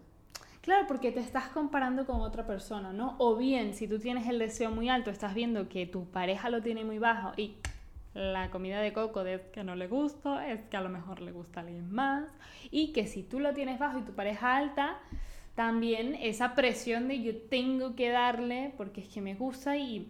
Claro, 0.60 0.86
porque 0.86 1.12
te 1.12 1.20
estás 1.20 1.48
comparando 1.48 2.06
con 2.06 2.20
otra 2.22 2.46
persona, 2.46 2.92
¿no? 2.92 3.16
O 3.18 3.36
bien, 3.36 3.74
si 3.74 3.86
tú 3.86 3.98
tienes 3.98 4.26
el 4.28 4.38
deseo 4.38 4.70
muy 4.70 4.88
alto, 4.88 5.10
estás 5.10 5.34
viendo 5.34 5.68
que 5.68 5.86
tu 5.86 6.06
pareja 6.06 6.48
lo 6.48 6.62
tiene 6.62 6.84
muy 6.84 6.98
bajo 6.98 7.32
y 7.36 7.56
la 8.14 8.50
comida 8.50 8.80
de 8.80 8.92
coco 8.92 9.24
de 9.24 9.42
que 9.52 9.62
no 9.62 9.74
le 9.76 9.88
gusta, 9.88 10.48
es 10.50 10.62
que 10.62 10.76
a 10.76 10.80
lo 10.80 10.88
mejor 10.88 11.20
le 11.20 11.32
gusta 11.32 11.60
a 11.60 11.62
alguien 11.64 11.92
más. 11.92 12.24
Y 12.70 12.92
que 12.92 13.06
si 13.06 13.22
tú 13.22 13.40
lo 13.40 13.52
tienes 13.52 13.78
bajo 13.78 13.98
y 13.98 14.02
tu 14.02 14.12
pareja 14.12 14.56
alta, 14.56 14.98
también 15.54 16.14
esa 16.16 16.54
presión 16.54 17.08
de 17.08 17.22
yo 17.22 17.36
tengo 17.36 17.94
que 17.94 18.08
darle 18.10 18.72
porque 18.76 19.00
es 19.02 19.08
que 19.08 19.20
me 19.20 19.34
gusta 19.34 19.76
y 19.76 20.08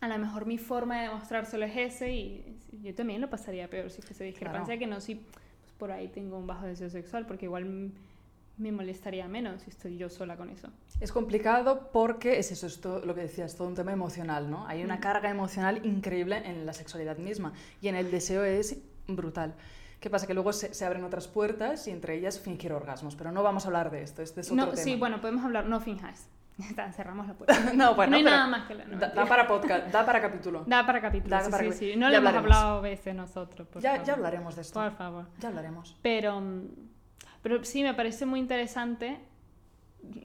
a 0.00 0.08
lo 0.08 0.18
mejor 0.18 0.46
mi 0.46 0.58
forma 0.58 0.96
de 1.00 1.08
demostrárselo 1.08 1.64
es 1.64 1.76
ese 1.76 2.12
y 2.14 2.44
yo 2.82 2.94
también 2.94 3.20
lo 3.20 3.28
pasaría 3.30 3.68
peor 3.68 3.90
si 3.90 4.02
fuese 4.02 4.24
discrepancia 4.24 4.76
Claro. 4.76 4.78
que 4.78 4.86
no 4.86 5.00
si 5.00 5.16
pues, 5.16 5.72
por 5.78 5.90
ahí 5.90 6.08
tengo 6.08 6.38
un 6.38 6.46
bajo 6.46 6.66
deseo 6.66 6.88
sexual 6.90 7.26
porque 7.26 7.46
igual 7.46 7.90
me 8.58 8.72
molestaría 8.72 9.26
menos 9.28 9.62
si 9.62 9.70
estoy 9.70 9.98
yo 9.98 10.08
sola 10.08 10.36
con 10.36 10.48
eso. 10.48 10.68
Es 11.00 11.12
complicado 11.12 11.90
porque 11.92 12.38
es 12.38 12.52
eso, 12.52 12.66
es 12.66 12.80
todo 12.80 13.04
lo 13.04 13.14
que 13.14 13.22
decías, 13.22 13.54
todo 13.56 13.68
un 13.68 13.74
tema 13.74 13.92
emocional, 13.92 14.50
¿no? 14.50 14.66
Hay 14.66 14.82
una 14.82 14.96
Mm. 14.96 15.00
carga 15.00 15.28
emocional 15.30 15.84
increíble 15.84 16.38
en 16.44 16.64
la 16.64 16.72
sexualidad 16.72 17.18
misma 17.18 17.52
y 17.82 17.88
en 17.88 17.96
el 17.96 18.10
deseo 18.10 18.44
es 18.44 18.78
brutal. 19.08 19.54
¿Qué 20.06 20.10
pasa? 20.10 20.28
Que 20.28 20.34
luego 20.34 20.52
se, 20.52 20.72
se 20.72 20.84
abren 20.84 21.02
otras 21.02 21.26
puertas 21.26 21.88
y 21.88 21.90
entre 21.90 22.14
ellas 22.14 22.38
fingir 22.38 22.72
orgasmos, 22.72 23.16
pero 23.16 23.32
no 23.32 23.42
vamos 23.42 23.64
a 23.64 23.66
hablar 23.66 23.90
de 23.90 24.04
esto, 24.04 24.22
este 24.22 24.40
es 24.42 24.46
otro 24.52 24.56
No, 24.66 24.70
tema. 24.70 24.76
sí, 24.84 24.94
bueno, 24.94 25.20
podemos 25.20 25.44
hablar, 25.44 25.66
no 25.66 25.80
está, 26.70 26.92
cerramos 26.92 27.26
la 27.26 27.34
puerta. 27.34 27.58
no, 27.74 27.96
bueno, 27.96 28.12
no 28.12 28.16
hay 28.18 28.22
nada 28.22 28.46
más 28.46 28.68
que 28.68 28.76
la 28.76 28.84
no, 28.84 28.98
da, 28.98 29.26
para 29.26 29.48
podcast, 29.48 29.88
da 29.92 30.06
para 30.06 30.20
capítulo. 30.22 30.62
Da 30.64 30.86
para 30.86 31.00
capítulo, 31.00 31.34
Da 31.34 31.42
sí, 31.46 31.50
para 31.50 31.72
sí. 31.72 31.96
No 31.96 32.08
ya 32.08 32.20
lo 32.20 32.28
hemos 32.28 32.38
hablado 32.38 32.82
veces 32.82 33.16
nosotros, 33.16 33.66
por 33.66 33.82
Ya, 33.82 33.94
favor. 33.94 34.06
ya 34.06 34.12
hablaremos 34.12 34.54
de 34.54 34.62
esto, 34.62 34.80
Por 34.80 34.92
favor. 34.92 35.26
ya 35.40 35.48
hablaremos. 35.48 35.96
Pero, 36.02 36.40
mm, 36.40 36.62
pero 37.42 37.64
sí, 37.64 37.82
me 37.82 37.92
parece 37.92 38.26
muy 38.26 38.38
interesante 38.38 39.18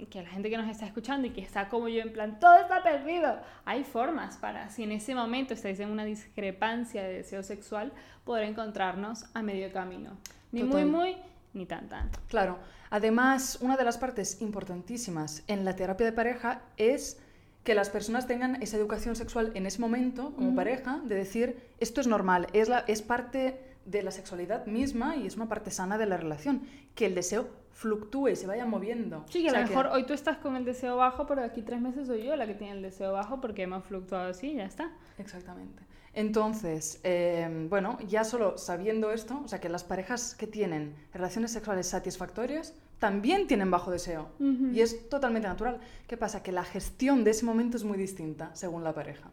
que 0.10 0.22
la 0.22 0.30
gente 0.30 0.50
que 0.50 0.58
nos 0.58 0.70
está 0.70 0.86
escuchando 0.86 1.28
y 1.28 1.32
que 1.32 1.42
está 1.42 1.70
como 1.70 1.88
yo 1.88 2.02
en 2.02 2.14
plan, 2.14 2.40
todo 2.40 2.58
está 2.58 2.84
perdido. 2.84 3.40
Hay 3.66 3.84
formas 3.84 4.38
para, 4.38 4.70
si 4.70 4.84
en 4.84 4.92
ese 4.92 5.16
momento 5.16 5.54
estáis 5.54 5.80
en 5.80 5.90
una 5.90 6.06
discrepancia 6.06 7.04
de 7.04 7.14
deseo 7.14 7.44
sexual, 7.44 7.92
poder 8.24 8.46
encontrarnos 8.46 9.26
a 9.34 9.42
medio 9.42 9.72
camino. 9.72 10.18
Ni 10.52 10.62
Total. 10.62 10.86
muy, 10.86 10.92
muy, 10.92 11.18
ni 11.54 11.66
tan, 11.66 11.88
tan. 11.88 12.10
Claro. 12.28 12.58
Además, 12.90 13.58
una 13.62 13.78
de 13.78 13.86
las 13.86 13.98
partes 13.98 14.42
importantísimas 14.42 15.44
en 15.48 15.64
la 15.64 15.76
terapia 15.76 16.06
de 16.06 16.12
pareja 16.12 16.62
es 16.78 17.22
que 17.64 17.76
las 17.76 17.90
personas 17.90 18.28
tengan 18.28 18.62
esa 18.62 18.78
educación 18.78 19.16
sexual 19.16 19.52
en 19.54 19.66
ese 19.66 19.80
momento, 19.80 20.34
como 20.36 20.56
pareja, 20.56 21.00
de 21.06 21.16
decir, 21.16 21.70
esto 21.80 22.02
es 22.02 22.08
normal, 22.08 22.48
es, 22.54 22.70
la, 22.70 22.80
es 22.88 23.02
parte 23.02 23.60
de 23.86 24.04
la 24.04 24.12
sexualidad 24.12 24.66
misma 24.66 25.16
y 25.16 25.28
es 25.28 25.36
una 25.36 25.48
parte 25.48 25.72
sana 25.72 25.98
de 25.98 26.06
la 26.06 26.18
relación, 26.18 26.64
que 26.96 27.06
el 27.06 27.16
deseo 27.16 27.50
fluctúe 27.74 28.30
y 28.30 28.36
se 28.36 28.48
vaya 28.48 28.66
moviendo. 28.66 29.26
Sí, 29.30 29.44
que 29.44 29.50
O 29.52 29.56
a 29.56 29.62
lo 29.62 29.68
mejor 29.68 29.88
hoy 29.88 30.06
tú 30.06 30.14
estás 30.14 30.38
con 30.38 30.56
el 30.56 30.66
deseo 30.66 30.98
bajo, 30.98 31.26
pero 31.26 31.44
aquí 31.44 31.62
tres 31.62 31.82
meses 31.82 32.08
soy 32.08 32.24
yo 32.24 32.36
la 32.36 32.46
que 32.46 32.54
tiene 32.54 32.74
el 32.74 32.82
deseo 32.82 33.14
bajo 33.14 33.42
porque 33.42 33.64
hemos 33.64 33.84
fluctuado 33.86 34.30
así 34.30 34.52
y 34.52 34.56
ya 34.56 34.66
está. 34.66 34.92
Exactamente. 35.18 35.84
Entonces, 36.14 37.00
eh, 37.04 37.68
bueno, 37.70 37.98
ya 38.08 38.24
solo 38.24 38.58
sabiendo 38.58 39.12
esto, 39.12 39.42
o 39.44 39.48
sea, 39.48 39.62
que 39.62 39.70
las 39.70 39.84
parejas 39.84 40.36
que 40.36 40.46
tienen 40.46 40.94
relaciones 41.14 41.52
sexuales 41.52 41.88
satisfactorias 41.88 42.74
también 43.00 43.48
tienen 43.48 43.72
bajo 43.72 43.90
deseo. 43.90 44.30
Y 44.40 44.82
es 44.82 45.10
totalmente 45.10 45.48
natural. 45.48 45.80
¿Qué 46.08 46.18
pasa? 46.18 46.44
Que 46.44 46.52
la 46.52 46.64
gestión 46.64 47.24
de 47.24 47.32
ese 47.32 47.46
momento 47.46 47.78
es 47.78 47.84
muy 47.84 47.98
distinta 47.98 48.54
según 48.54 48.84
la 48.84 48.94
pareja. 48.94 49.32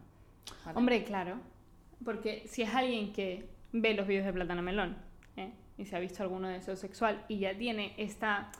¿vale? 0.65 0.77
Hombre, 0.77 1.03
claro. 1.03 1.35
Porque 2.03 2.43
si 2.47 2.63
es 2.63 2.73
alguien 2.73 3.13
que 3.13 3.47
ve 3.71 3.93
los 3.93 4.07
vídeos 4.07 4.25
de 4.25 4.33
Plátano 4.33 4.61
Melón 4.61 4.97
¿eh? 5.37 5.51
Y 5.79 5.85
se 5.85 5.95
ha 5.95 5.99
visto 5.99 6.21
alguno 6.21 6.47
de 6.47 6.55
deseo 6.55 6.75
sexual 6.75 7.23
y 7.27 7.39
ya 7.39 7.57
tiene 7.57 7.93
esta, 7.97 8.51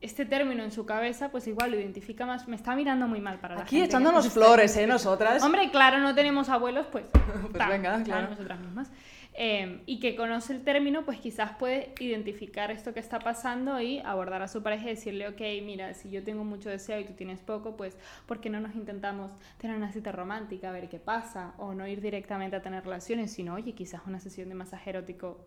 este 0.00 0.24
término 0.24 0.62
en 0.62 0.70
su 0.70 0.86
cabeza, 0.86 1.30
pues 1.30 1.46
igual 1.48 1.72
lo 1.72 1.78
identifica 1.78 2.24
más. 2.24 2.46
Me 2.46 2.56
está 2.56 2.76
mirando 2.76 3.08
muy 3.08 3.20
mal 3.20 3.40
para 3.40 3.56
la 3.56 3.62
Aquí 3.62 3.76
gente 3.76 3.88
que 3.88 3.90
echándonos 3.90 4.28
flores, 4.32 4.76
¿eh? 4.76 4.86
Nosotras. 4.86 5.42
Hombre, 5.42 5.70
claro, 5.70 5.98
no 5.98 6.14
tenemos 6.14 6.48
abuelos, 6.48 6.86
pues. 6.90 7.06
Pues 7.42 7.52
ta, 7.52 7.68
venga, 7.68 8.02
claro. 8.02 8.30
nosotras 8.30 8.60
mismas. 8.60 8.90
Eh, 9.36 9.82
y 9.86 9.98
que 9.98 10.14
conoce 10.14 10.52
el 10.52 10.62
término, 10.62 11.04
pues 11.04 11.18
quizás 11.18 11.56
puede 11.58 11.92
identificar 11.98 12.70
esto 12.70 12.94
que 12.94 13.00
está 13.00 13.18
pasando 13.18 13.80
y 13.80 13.98
abordar 13.98 14.42
a 14.42 14.48
su 14.48 14.62
pareja 14.62 14.86
y 14.86 14.90
decirle, 14.90 15.26
ok, 15.26 15.40
mira, 15.64 15.92
si 15.94 16.08
yo 16.08 16.22
tengo 16.22 16.44
mucho 16.44 16.70
deseo 16.70 17.00
y 17.00 17.04
tú 17.04 17.14
tienes 17.14 17.40
poco, 17.40 17.76
pues, 17.76 17.96
¿por 18.26 18.40
qué 18.40 18.48
no 18.48 18.60
nos 18.60 18.76
intentamos 18.76 19.32
tener 19.58 19.76
una 19.76 19.90
cita 19.90 20.12
romántica, 20.12 20.68
a 20.68 20.72
ver 20.72 20.88
qué 20.88 21.00
pasa? 21.00 21.54
O 21.58 21.74
no 21.74 21.84
ir 21.88 22.00
directamente 22.00 22.54
a 22.54 22.62
tener 22.62 22.84
relaciones, 22.84 23.32
sino, 23.32 23.54
oye, 23.54 23.72
quizás 23.72 24.02
una 24.06 24.20
sesión 24.20 24.48
de 24.48 24.54
masaje 24.54 24.90
erótico 24.90 25.44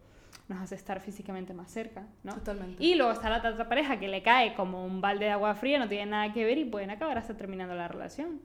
nos 0.48 0.62
hace 0.62 0.76
estar 0.76 1.02
físicamente 1.02 1.54
más 1.54 1.72
cerca, 1.72 2.08
¿no? 2.24 2.34
Totalmente. 2.36 2.84
Y 2.84 2.96
luego 2.96 3.12
está 3.12 3.30
la 3.30 3.38
otra 3.38 3.68
pareja 3.68 4.00
que 4.00 4.08
le 4.08 4.24
cae 4.24 4.54
como 4.56 4.86
un 4.86 5.02
balde 5.02 5.26
de 5.26 5.32
agua 5.32 5.56
fría, 5.56 5.78
no 5.80 5.90
tiene 5.90 6.06
nada 6.08 6.32
que 6.34 6.46
ver 6.46 6.58
y 6.58 6.66
pueden 6.66 6.90
acabar 6.90 7.18
hasta 7.18 7.36
terminando 7.36 7.76
la 7.76 7.88
relación. 7.88 8.40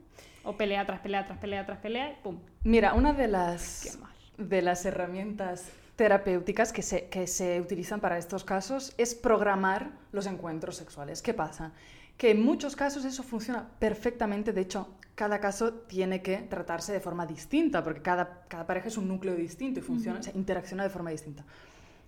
O 0.45 0.57
pelea 0.57 0.85
tras 0.85 1.01
pelea 1.01 1.25
tras 1.25 1.39
pelea 1.39 1.65
tras 1.65 1.79
pelea 1.79 2.11
y 2.11 2.15
¡pum! 2.23 2.41
Mira, 2.65 2.95
una 2.95 3.13
de 3.13 3.29
las, 3.29 3.99
de 4.37 4.63
las 4.63 4.85
herramientas 4.85 5.71
terapéuticas 5.95 6.73
que 6.73 6.83
se, 6.83 7.09
que 7.09 7.29
se 7.29 7.61
utilizan 7.61 8.01
para 8.01 8.19
estos 8.19 8.43
casos 8.43 8.93
es 8.99 9.15
programar 9.15 9.93
los 10.11 10.27
encuentros 10.27 10.77
sexuales. 10.77 11.23
¿Qué 11.23 11.35
pasa? 11.35 11.73
Que 12.17 12.33
en 12.33 12.45
muchos 12.45 12.75
casos 12.75 13.05
eso 13.05 13.23
funciona 13.23 13.69
perfectamente, 13.79 14.53
de 14.53 14.63
hecho, 14.63 14.89
cada 15.15 15.39
caso 15.39 15.73
tiene 15.75 16.23
que 16.23 16.39
tratarse 16.39 16.93
de 16.93 17.01
forma 17.01 17.27
distinta, 17.27 17.85
porque 17.85 18.03
cada, 18.03 18.43
cada 18.49 18.67
pareja 18.67 18.89
es 18.89 18.97
un 18.97 19.07
núcleo 19.07 19.35
distinto 19.37 19.79
y 19.79 19.83
funciona, 19.83 20.19
o 20.19 20.23
sea, 20.23 20.33
interacciona 20.35 20.83
de 20.83 20.91
forma 20.91 21.11
distinta. 21.11 21.45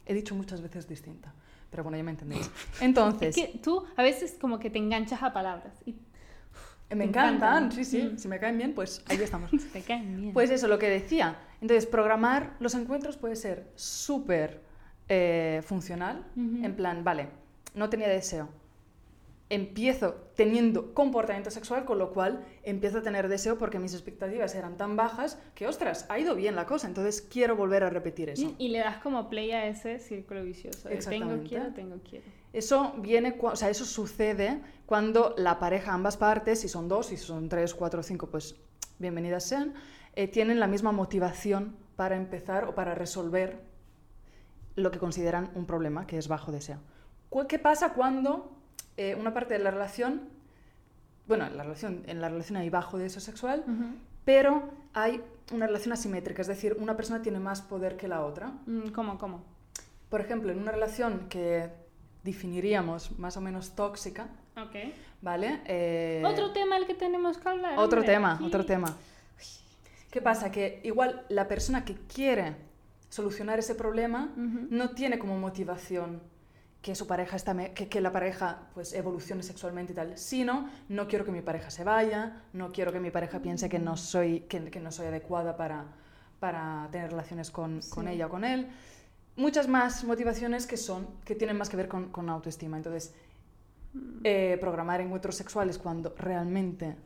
He 0.07 0.15
dicho 0.15 0.35
muchas 0.35 0.61
veces 0.61 0.87
distinta, 0.89 1.33
pero 1.71 1.83
bueno, 1.83 1.97
ya 1.99 2.05
me 2.05 2.11
entendéis. 2.13 2.51
Entonces, 2.81 3.37
Es 3.37 3.47
que 3.53 3.59
tú 3.59 3.85
a 3.97 4.03
veces 4.03 4.37
como 4.41 4.59
que 4.59 4.71
te 4.71 4.79
enganchas 4.79 5.23
a 5.23 5.33
palabras 5.33 5.75
y 5.87 5.95
me 6.95 7.05
encantan, 7.05 7.35
encantan. 7.65 7.73
sí, 7.73 7.85
sí, 7.85 8.03
Mm. 8.13 8.19
si 8.19 8.29
me 8.29 8.39
caen 8.39 8.59
bien, 8.59 8.75
pues 8.75 9.03
ahí 9.09 9.17
estamos. 9.21 9.51
te 9.73 9.81
caen 9.83 10.21
bien. 10.21 10.33
Pues 10.35 10.51
eso, 10.51 10.69
lo 10.69 10.79
que 10.79 10.89
decía. 10.89 11.37
Entonces, 11.61 11.87
programar 11.87 12.55
los 12.61 12.75
encuentros 12.75 13.17
puede 13.17 13.37
ser 13.37 13.71
súper 13.75 14.63
eh, 15.09 15.63
funcional. 15.65 16.25
En 16.37 16.75
plan, 16.77 17.03
vale, 17.05 17.29
no 17.75 17.89
tenía 17.91 18.09
deseo. 18.09 18.49
Empiezo 19.55 20.15
teniendo 20.35 20.95
comportamiento 20.95 21.51
sexual, 21.51 21.85
con 21.85 21.99
lo 21.99 22.13
cual 22.13 22.45
empiezo 22.63 22.99
a 22.99 23.03
tener 23.03 23.29
deseo 23.29 23.57
porque 23.57 23.79
mis 23.79 23.95
expectativas 23.95 24.55
eran 24.55 24.77
tan 24.77 24.97
bajas 24.97 25.39
que, 25.55 25.67
ostras, 25.67 26.07
ha 26.09 26.19
ido 26.19 26.35
bien 26.35 26.57
la 26.57 26.67
cosa. 26.67 26.89
Entonces, 26.89 27.23
quiero 27.23 27.55
volver 27.55 27.85
a 27.85 27.91
repetir 27.91 28.31
eso. 28.31 28.55
y 28.59 28.69
le 28.69 28.79
das 28.81 28.99
como 28.99 29.29
play 29.29 29.53
a 29.53 29.67
ese 29.67 29.99
círculo 29.99 30.43
vicioso. 30.43 30.89
de 30.89 30.97
tengo, 30.97 31.43
quiero, 31.47 31.73
tengo, 31.73 32.01
quiero. 32.09 32.25
Eso 32.53 32.95
viene, 32.99 33.37
o 33.41 33.57
sea, 33.57 33.71
eso 33.71 33.85
sucede 33.85 34.61
cuando 34.87 35.35
la 35.37 35.59
pareja, 35.59 35.93
ambas 35.93 36.17
partes, 36.17 36.61
si 36.61 36.69
son 36.69 36.89
dos, 36.89 37.07
si 37.07 37.17
son 37.17 37.49
tres, 37.49 37.75
cuatro 37.75 38.01
o 38.01 38.03
cinco, 38.03 38.29
pues 38.29 38.57
bienvenidas 38.99 39.45
sean, 39.45 39.75
eh, 40.15 40.29
tienen 40.29 40.61
la 40.61 40.67
misma 40.67 40.93
motivación 40.93 41.77
para 41.97 42.17
empezar 42.17 42.65
o 42.65 42.75
para 42.75 42.95
resolver 42.95 43.61
lo 44.77 44.91
que 44.91 44.99
consideran 44.99 45.51
un 45.55 45.67
problema, 45.67 46.07
que 46.07 46.19
es 46.19 46.29
bajo 46.29 46.53
deseo. 46.53 46.79
¿Qué 47.49 47.59
pasa 47.59 47.93
cuando 47.95 48.54
eh, 48.97 49.17
una 49.19 49.33
parte 49.35 49.55
de 49.55 49.61
la 49.61 49.71
relación, 49.71 50.23
bueno, 51.27 51.47
en 51.47 51.57
la 51.57 51.63
relación, 51.63 52.03
en 52.07 52.21
la 52.21 52.29
relación 52.29 52.57
hay 52.59 52.71
bajo 52.71 52.99
deseo 52.99 53.21
sexual, 53.21 53.65
Ujú. 53.67 53.87
pero 54.25 54.71
hay 54.93 55.23
una 55.53 55.67
relación 55.67 55.93
asimétrica, 55.93 56.43
es 56.43 56.49
decir, 56.49 56.77
una 56.79 56.97
persona 56.97 57.23
tiene 57.23 57.39
más 57.41 57.61
poder 57.63 57.97
que 57.97 58.09
la 58.09 58.25
otra? 58.25 58.53
Mm, 58.67 58.89
¿Cómo, 58.91 59.19
cómo? 59.19 59.45
Por 60.09 60.21
ejemplo, 60.21 60.53
en 60.53 60.59
una 60.59 60.73
relación 60.73 61.27
que 61.29 61.69
definiríamos 62.23 63.19
más 63.19 63.37
o 63.37 63.41
menos 63.41 63.75
tóxica, 63.75 64.29
Ok. 64.57 64.77
¿vale? 65.21 65.61
Eh, 65.67 66.23
Otro 66.25 66.53
tema 66.53 66.77
el 66.77 66.87
que 66.87 66.95
tenemos 66.95 67.39
que 67.39 67.49
hablar. 67.49 67.79
Otro 67.79 68.01
hombre, 68.01 68.15
tema, 68.15 68.35
aquí. 68.35 68.45
otro 68.45 68.65
tema. 68.65 68.97
¿Qué 70.11 70.23
pasa? 70.23 70.51
Que 70.53 70.81
igual 70.85 71.27
la 71.29 71.49
persona 71.49 71.85
que 71.85 71.95
quiere 71.95 72.55
solucionar 73.09 73.59
ese 73.59 73.75
problema 73.75 74.33
no 74.37 74.91
tiene 74.91 75.19
como 75.19 75.37
motivación 75.39 76.21
que 76.85 76.95
su 76.95 77.07
pareja 77.07 77.35
está 77.37 77.57
que, 77.73 77.89
que 77.89 78.01
la 78.03 78.13
pareja 78.13 78.69
pues 78.75 78.93
evolucione 78.93 79.43
sexualmente 79.43 79.95
y 79.95 79.97
tal, 79.97 80.19
sino 80.19 80.69
no 80.91 81.09
quiero 81.09 81.25
que 81.25 81.33
mi 81.33 81.41
pareja 81.41 81.71
se 81.71 81.83
vaya, 81.83 82.43
no 82.53 82.73
quiero 82.73 82.93
que 82.93 83.01
mi 83.01 83.11
pareja 83.11 83.41
piense 83.41 83.71
que 83.71 83.79
no 83.79 83.97
soy 83.97 84.41
que, 84.41 84.71
que 84.71 84.81
no 84.81 84.93
soy 84.93 85.07
adecuada 85.07 85.57
para, 85.57 85.87
para 86.41 86.87
tener 86.93 87.09
relaciones 87.11 87.51
con, 87.51 87.81
con 87.89 88.05
Sí. 88.05 88.11
ella 88.13 88.27
o 88.27 88.29
con 88.29 88.45
él. 88.45 88.69
Muchas 89.35 89.67
más 89.67 90.05
motivaciones 90.05 90.67
que 90.67 90.77
son 90.77 91.07
que 91.25 91.35
tienen 91.35 91.57
más 91.57 91.71
que 91.71 91.79
ver 91.79 91.89
con, 91.89 92.11
con 92.11 92.29
autoestima. 92.29 92.77
Entonces, 92.77 93.15
eh, 94.23 94.59
programar 94.61 95.01
encuentros 95.01 95.37
sexuales 95.37 95.79
cuando 95.79 96.15
realmente 96.19 96.97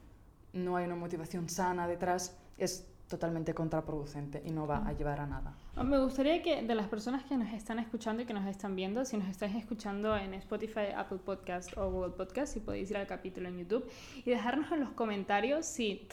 no 0.54 0.76
hay 0.76 0.86
una 0.86 0.96
motivación 0.96 1.48
sana 1.48 1.86
detrás 1.86 2.36
es 2.56 2.84
totalmente 3.08 3.54
contraproducente 3.54 4.42
y 4.44 4.50
no 4.50 4.66
va 4.66 4.86
a 4.86 4.92
llevar 4.92 5.20
a 5.20 5.26
nada. 5.26 5.54
Ah, 5.76 5.82
Me 5.82 5.98
gustaría 5.98 6.42
que 6.42 6.62
de 6.62 6.74
las 6.74 6.86
personas 6.88 7.24
que 7.24 7.36
nos 7.36 7.52
están 7.52 7.78
escuchando 7.78 8.22
y 8.22 8.26
que 8.26 8.34
nos 8.34 8.46
están 8.46 8.76
viendo, 8.76 9.04
si 9.04 9.16
nos 9.16 9.28
estáis 9.28 9.56
escuchando 9.56 10.16
en 10.16 10.34
Spotify, 10.34 10.92
Apple 10.94 11.18
Podcast 11.24 11.76
o 11.76 11.90
Google 11.90 12.12
Podcast, 12.12 12.52
si 12.52 12.60
podéis 12.60 12.90
ir 12.90 12.98
al 12.98 13.06
capítulo 13.06 13.48
en 13.48 13.58
YouTube 13.58 13.90
y 14.24 14.30
dejarnos 14.30 14.70
en 14.72 14.80
los 14.80 14.90
comentarios 14.90 15.66
si 15.66 16.06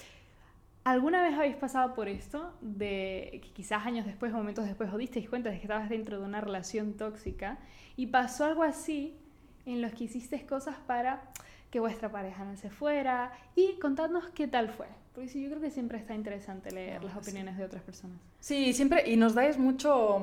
alguna 0.86 1.22
vez 1.22 1.34
habéis 1.36 1.56
pasado 1.56 1.94
por 1.94 2.08
esto, 2.08 2.54
de 2.62 3.42
que 3.44 3.52
quizás 3.52 3.86
años 3.86 4.06
después 4.06 4.32
momentos 4.32 4.66
después 4.66 4.92
os 4.92 4.98
disteis 4.98 5.30
cuenta 5.30 5.50
de 5.50 5.58
que 5.58 5.64
estabas 5.64 5.90
dentro 5.90 6.20
de 6.20 6.26
una 6.26 6.42
relación 6.42 6.94
tóxica 6.94 7.58
y 7.98 8.08
pasó 8.08 8.46
algo 8.46 8.64
así 8.64 9.18
en 9.66 9.82
los 9.82 9.94
que 9.94 10.06
hicisteis 10.06 10.44
cosas 10.44 10.78
para 10.88 11.24
que 11.72 11.80
vuestra 11.80 12.10
pareja 12.10 12.46
no 12.46 12.56
se 12.56 12.70
fuera 12.70 13.34
y 13.56 13.78
contadnos 13.80 14.30
qué 14.30 14.48
tal 14.48 14.70
fue. 14.70 14.88
Porque 15.16 15.30
sí, 15.30 15.42
yo 15.42 15.50
creo 15.50 15.62
que 15.62 15.72
siempre 15.72 15.98
está 15.98 16.14
interesante 16.14 16.72
leer 16.72 17.04
las 17.04 17.14
sí. 17.14 17.20
opiniones 17.20 17.58
de 17.58 17.64
otras 17.64 17.82
personas. 17.84 18.18
Sí, 18.40 18.74
siempre, 18.74 19.10
y 19.10 19.16
nos 19.16 19.34
dais 19.34 19.58
mucho, 19.58 20.22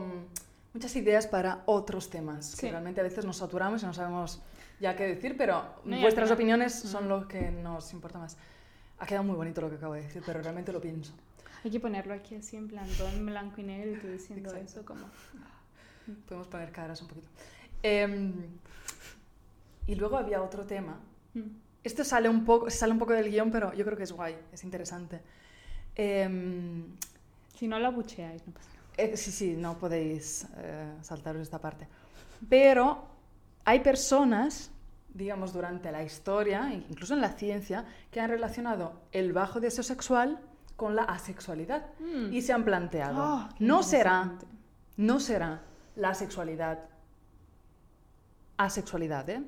muchas 0.75 0.95
ideas 0.97 1.27
para 1.27 1.63
otros 1.67 2.11
temas, 2.11 2.47
Sí. 2.53 2.61
que 2.67 2.71
realmente 2.71 3.01
a 3.01 3.05
veces 3.05 3.25
nos 3.25 3.39
saturamos 3.39 3.83
y 3.83 3.87
no 3.87 3.95
sabemos 3.95 4.41
ya 4.81 4.95
qué 4.95 5.05
decir, 5.07 5.37
pero 5.39 5.65
No, 5.85 5.99
vuestras 6.01 6.31
opiniones 6.31 6.75
son 6.75 7.07
Mm. 7.07 7.09
lo 7.09 7.27
que 7.29 7.51
nos 7.51 7.93
importa 7.95 8.19
más. 8.19 8.37
Ha 8.99 9.07
quedado 9.07 9.25
muy 9.25 9.35
bonito 9.35 9.61
lo 9.63 9.71
que 9.71 9.77
acabo 9.77 9.95
de 9.95 10.03
decir, 10.03 10.23
pero 10.27 10.43
realmente 10.43 10.73
lo 10.73 10.81
pienso. 10.81 11.13
Hay 11.65 11.71
que 11.71 11.81
ponerlo 11.81 12.13
aquí 12.13 12.35
así 12.35 12.57
en 12.57 12.69
plan, 12.69 12.87
todo 12.99 13.09
en 13.09 13.25
blanco 13.25 13.61
y 13.61 13.65
negro 13.65 13.93
y 13.93 13.97
tú 13.99 14.09
diciendo 14.09 14.51
Exacto. 14.51 14.81
eso 14.81 14.85
como... 14.85 15.07
Podemos 16.29 16.49
poner 16.49 16.71
caras 16.73 17.01
un 17.01 17.09
poquito. 17.09 17.29
Em, 17.83 18.33
y 19.87 19.95
luego 19.95 20.17
había 20.19 20.43
otro 20.43 20.67
tema. 20.67 20.99
Mm. 21.35 21.41
Esto 21.85 22.05
sale 22.05 22.29
un 22.29 22.45
poco, 22.45 22.71
sale 22.71 22.93
un 22.93 22.99
poco 22.99 23.13
del 23.13 23.31
guion, 23.31 23.51
pero 23.51 23.73
yo 23.75 23.85
creo 23.85 23.97
que 23.97 24.05
es 24.05 24.13
guay, 24.13 24.37
es 24.53 24.63
interesante. 24.65 25.21
Em, 25.95 26.85
Si 27.59 27.69
no 27.69 27.79
lo 27.79 27.87
abucheáis, 27.89 28.45
no 28.47 28.53
pasa 28.53 28.69
nada. 28.71 28.83
Eh, 28.97 29.17
sí, 29.17 29.31
sí, 29.31 29.55
no 29.57 29.79
podéis 29.79 30.47
eh, 30.57 30.93
saltaros 31.03 31.43
esta 31.43 31.59
parte. 31.61 31.87
Pero 32.49 33.05
hay 33.65 33.81
personas, 33.81 34.71
digamos, 35.15 35.53
durante 35.53 35.93
la 35.93 36.03
historia, 36.03 36.73
incluso 36.73 37.15
en 37.15 37.21
la 37.21 37.31
ciencia, 37.33 37.85
que 38.11 38.21
han 38.21 38.31
relacionado 38.31 38.95
el 39.13 39.33
bajo 39.33 39.61
deseo 39.61 39.85
sexual 39.85 40.41
con 40.77 40.97
la 40.97 41.05
asexualidad. 41.05 41.87
Mm. 42.01 42.33
Y 42.33 42.43
se 42.43 42.53
han 42.53 42.65
planteado, 42.65 43.23
Oh, 43.23 43.49
qué 43.57 43.65
no 43.65 43.83
será, 43.83 44.33
no 44.97 45.21
será 45.21 45.63
la 45.95 46.15
sexualidad 46.15 46.79
asexualidad, 48.57 49.29
¿eh? 49.31 49.43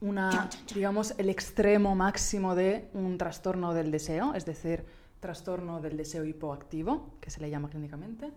Una, 0.00 0.48
digamos, 0.74 1.14
el 1.18 1.28
extremo 1.28 1.94
máximo 1.94 2.54
de 2.54 2.88
un 2.94 3.18
trastorno 3.18 3.74
del 3.74 3.90
deseo, 3.90 4.34
es 4.34 4.46
decir, 4.46 4.84
trastorno 5.20 5.80
del 5.80 5.96
deseo 5.96 6.24
hipoactivo, 6.24 7.10
que 7.20 7.30
se 7.30 7.40
le 7.40 7.50
llama 7.50 7.68
clínicamente. 7.68 8.30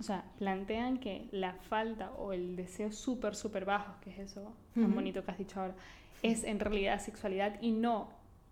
O 0.00 0.02
sea, 0.02 0.24
plantean 0.38 0.98
que 0.98 1.28
la 1.30 1.54
falta 1.54 2.10
o 2.18 2.32
el 2.32 2.56
deseo 2.56 2.90
súper, 2.90 3.36
súper 3.36 3.64
bajo, 3.64 3.94
que 4.00 4.10
es 4.10 4.18
eso 4.18 4.52
tan 4.74 4.86
Ujú. 4.86 4.94
bonito 4.94 5.24
que 5.24 5.30
has 5.30 5.38
dicho 5.38 5.60
ahora, 5.60 5.74
es 6.22 6.42
en 6.42 6.58
realidad 6.58 7.00
sexualidad 7.00 7.60
y 7.60 7.70
no 7.70 8.08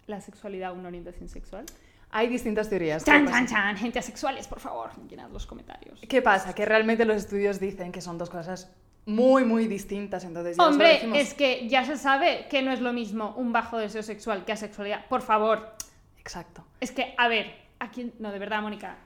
la 0.07 0.21
sexualidad 0.21 0.73
una 0.73 0.89
orientación 0.89 1.29
sexual. 1.29 1.67
Hay 2.11 2.29
distintas 2.29 2.69
teorías. 2.69 3.05
Chan, 3.05 3.25
¿Qué 3.25 3.33
chan, 3.33 3.47
chan, 3.47 3.77
gente 3.77 3.99
asexuales, 3.99 4.47
por 4.47 4.61
favor, 4.61 4.91
llenad 5.09 5.31
los 5.31 5.47
comentarios. 5.47 6.01
¿Qué 6.09 6.23
pasa? 6.23 6.55
Que 6.55 6.65
realmente 6.65 7.05
los 7.05 7.17
estudios 7.17 7.59
dicen 7.59 7.91
que 7.91 8.01
son 8.03 8.19
dos 8.19 8.31
cosas 8.31 8.71
muy, 9.07 9.45
muy 9.45 9.67
distintas. 9.67 10.25
Entonces, 10.25 10.57
ya 10.57 10.67
Hombre, 10.67 10.95
decimos- 10.95 11.19
es 11.19 11.35
que 11.35 11.69
ya 11.69 11.85
se 11.85 11.97
sabe 11.97 12.47
que 12.49 12.63
no 12.63 12.73
es 12.73 12.81
lo 12.81 12.93
mismo 12.93 13.35
un 13.37 13.53
bajo 13.53 13.79
deseo 13.79 14.03
sexual 14.03 14.45
que 14.45 14.53
asexualidad. 14.53 15.07
Por 15.09 15.23
favor, 15.23 15.75
Exacto. 16.19 16.65
es 16.81 16.93
que, 16.93 17.15
a 17.19 17.29
ver, 17.29 17.53
¿a 17.81 17.91
quién? 17.91 18.13
No, 18.19 18.31
de 18.31 18.39
verdad, 18.39 18.63
Mónica. 18.63 18.97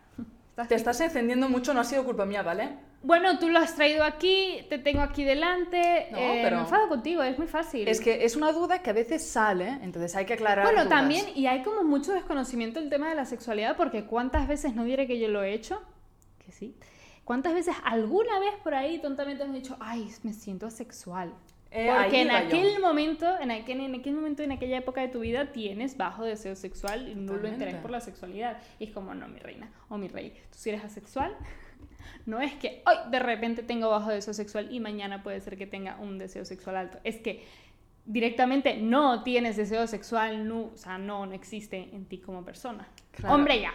¿estás 0.51 0.69
Te 0.69 0.75
estás 0.75 1.01
encendiendo 1.01 1.49
mucho, 1.49 1.75
no 1.75 1.81
ha 1.81 1.85
sido 1.85 2.05
culpa 2.05 2.25
mía, 2.27 2.43
¿vale? 2.43 2.71
Bueno, 3.03 3.39
tú 3.39 3.51
lo 3.51 3.59
has 3.59 3.77
traído 3.77 4.05
aquí, 4.05 4.67
te 4.69 4.79
tengo 4.79 5.01
aquí 5.01 5.23
delante. 5.23 6.09
No, 6.11 6.19
eh, 6.19 6.41
pero- 6.43 6.57
Me 6.57 6.63
enfado 6.63 6.89
contigo, 6.89 7.23
es 7.23 7.39
muy 7.39 7.47
fácil. 7.47 7.87
Es 7.87 8.01
que 8.01 8.25
es 8.25 8.37
una 8.37 8.53
duda 8.53 8.81
que 8.83 8.91
a 8.91 8.95
veces 8.95 9.25
sale, 9.25 9.69
entonces 9.83 10.17
hay 10.17 10.25
que 10.25 10.33
aclarar. 10.33 10.65
Bueno, 10.65 10.85
dudas. 10.85 10.99
también, 10.99 11.27
y 11.35 11.47
hay 11.47 11.63
como 11.63 11.85
mucho 11.85 12.13
desconocimiento 12.13 12.81
del 12.81 12.89
tema 12.91 13.09
de 13.11 13.15
la 13.15 13.25
sexualidad, 13.27 13.77
porque 13.77 14.05
¿cuántas 14.07 14.49
veces 14.49 14.75
no 14.75 14.85
diré 14.85 15.07
que 15.07 15.19
yo 15.21 15.29
lo 15.29 15.43
he 15.43 15.53
hecho? 15.53 15.81
Que 16.45 16.53
sí. 16.53 16.75
¿Cuántas 17.27 17.55
veces 17.55 17.75
alguna 17.83 18.39
vez 18.39 18.55
por 18.63 18.73
ahí 18.73 19.01
tontamente 19.01 19.43
hemos 19.43 19.57
dicho, 19.57 19.77
ay, 19.81 20.09
me 20.23 20.33
siento 20.33 20.65
asexual? 20.65 21.35
Eh, 21.73 21.93
Porque 21.93 22.23
en 22.23 22.29
yo. 22.29 22.37
aquel 22.37 22.81
momento, 22.81 23.27
en 23.41 23.51
aquel, 23.51 23.81
en 23.81 23.97
aquel 23.97 24.15
momento, 24.15 24.45
en 24.45 24.53
aquella 24.53 24.79
época 24.79 25.01
de 25.01 25.09
tu 25.09 25.19
vida, 25.19 25.51
tienes 25.51 25.97
bajo 25.97 26.23
deseo 26.23 26.55
sexual 26.55 27.09
y 27.09 27.17
nulo 27.17 27.49
interés 27.49 27.75
por 27.75 27.91
la 27.91 28.01
sexualidad. 28.01 28.59
Y 28.79 28.85
es 28.85 28.91
como, 28.93 29.13
no, 29.13 29.27
mi 29.27 29.41
reina 29.41 29.69
o 29.89 29.99
mi 29.99 30.07
rey, 30.07 30.35
tú 30.53 30.59
si 30.59 30.69
eres 30.69 30.85
asexual, 30.85 31.37
no 32.27 32.41
es 32.41 32.55
que 32.55 32.85
hoy 32.87 33.11
de 33.11 33.19
repente 33.19 33.65
tengo 33.65 33.91
bajo 33.91 34.11
deseo 34.11 34.33
sexual 34.33 34.69
y 34.71 34.79
mañana 34.79 35.25
puede 35.25 35.41
ser 35.41 35.57
que 35.57 35.67
tenga 35.67 35.97
un 35.97 36.19
deseo 36.19 36.45
sexual 36.45 36.77
alto. 36.77 36.99
Es 37.03 37.17
que 37.17 37.45
directamente 38.05 38.77
no 38.77 39.25
tienes 39.25 39.57
deseo 39.57 39.89
sexual, 39.89 40.47
no, 40.47 40.67
o 40.67 40.77
sea, 40.77 40.97
no, 40.97 41.27
no 41.27 41.33
existe 41.33 41.89
en 41.93 42.05
ti 42.05 42.19
como 42.19 42.45
persona. 42.45 42.87
Claro. 43.11 43.35
Hombre, 43.35 43.61
ya. 43.61 43.73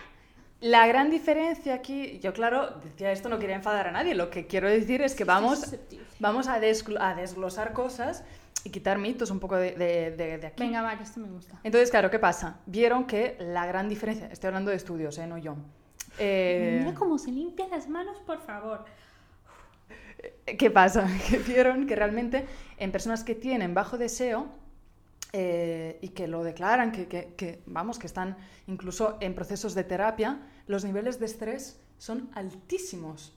La 0.61 0.85
gran 0.87 1.09
diferencia 1.09 1.73
aquí, 1.73 2.19
yo 2.19 2.33
claro, 2.33 2.79
decía 2.83 3.11
esto, 3.11 3.29
no 3.29 3.39
quería 3.39 3.55
enfadar 3.55 3.87
a 3.87 3.91
nadie, 3.91 4.13
lo 4.15 4.29
que 4.29 4.45
quiero 4.45 4.69
decir 4.69 5.01
es 5.01 5.15
que 5.15 5.23
vamos, 5.23 5.75
vamos 6.19 6.47
a, 6.47 6.55
a 6.55 7.15
desglosar 7.15 7.73
cosas 7.73 8.23
y 8.63 8.69
quitar 8.69 8.99
mitos 8.99 9.31
un 9.31 9.39
poco 9.39 9.55
de, 9.55 9.71
de- 9.71 10.11
de- 10.11 10.37
de 10.37 10.47
aquí. 10.47 10.61
Venga, 10.63 10.83
va, 10.83 10.95
que 10.97 11.03
esto 11.03 11.19
me 11.19 11.27
gusta. 11.29 11.59
Entonces, 11.63 11.89
claro, 11.89 12.11
¿qué 12.11 12.19
pasa? 12.19 12.59
Vieron 12.67 13.05
que 13.07 13.35
la 13.39 13.65
gran 13.65 13.89
diferencia, 13.89 14.27
estoy 14.27 14.49
hablando 14.49 14.69
de 14.69 14.77
estudios, 14.77 15.17
¿eh? 15.17 15.25
no 15.25 15.39
yo. 15.39 15.55
Eh, 16.19 16.81
Mira 16.85 16.93
cómo 16.93 17.17
se 17.17 17.31
limpia 17.31 17.67
las 17.67 17.89
manos, 17.89 18.19
por 18.19 18.39
favor. 18.41 18.85
¿Qué 20.59 20.69
pasa? 20.69 21.07
Que 21.29 21.39
vieron 21.39 21.87
que 21.87 21.95
realmente 21.95 22.45
en 22.77 22.91
personas 22.91 23.23
que 23.23 23.33
tienen 23.33 23.73
bajo 23.73 23.97
deseo 23.97 24.45
eh, 25.33 25.97
y 26.01 26.09
que 26.09 26.27
lo 26.27 26.43
declaran, 26.43 26.91
que, 26.91 27.07
que- 27.07 27.33
que, 27.35 27.61
vamos, 27.65 27.97
que 27.97 28.05
están 28.05 28.37
incluso 28.67 29.17
en 29.21 29.33
procesos 29.33 29.73
de 29.73 29.83
terapia, 29.85 30.37
los 30.67 30.83
niveles 30.83 31.19
de 31.19 31.25
estrés 31.25 31.79
son 31.97 32.29
altísimos, 32.33 33.33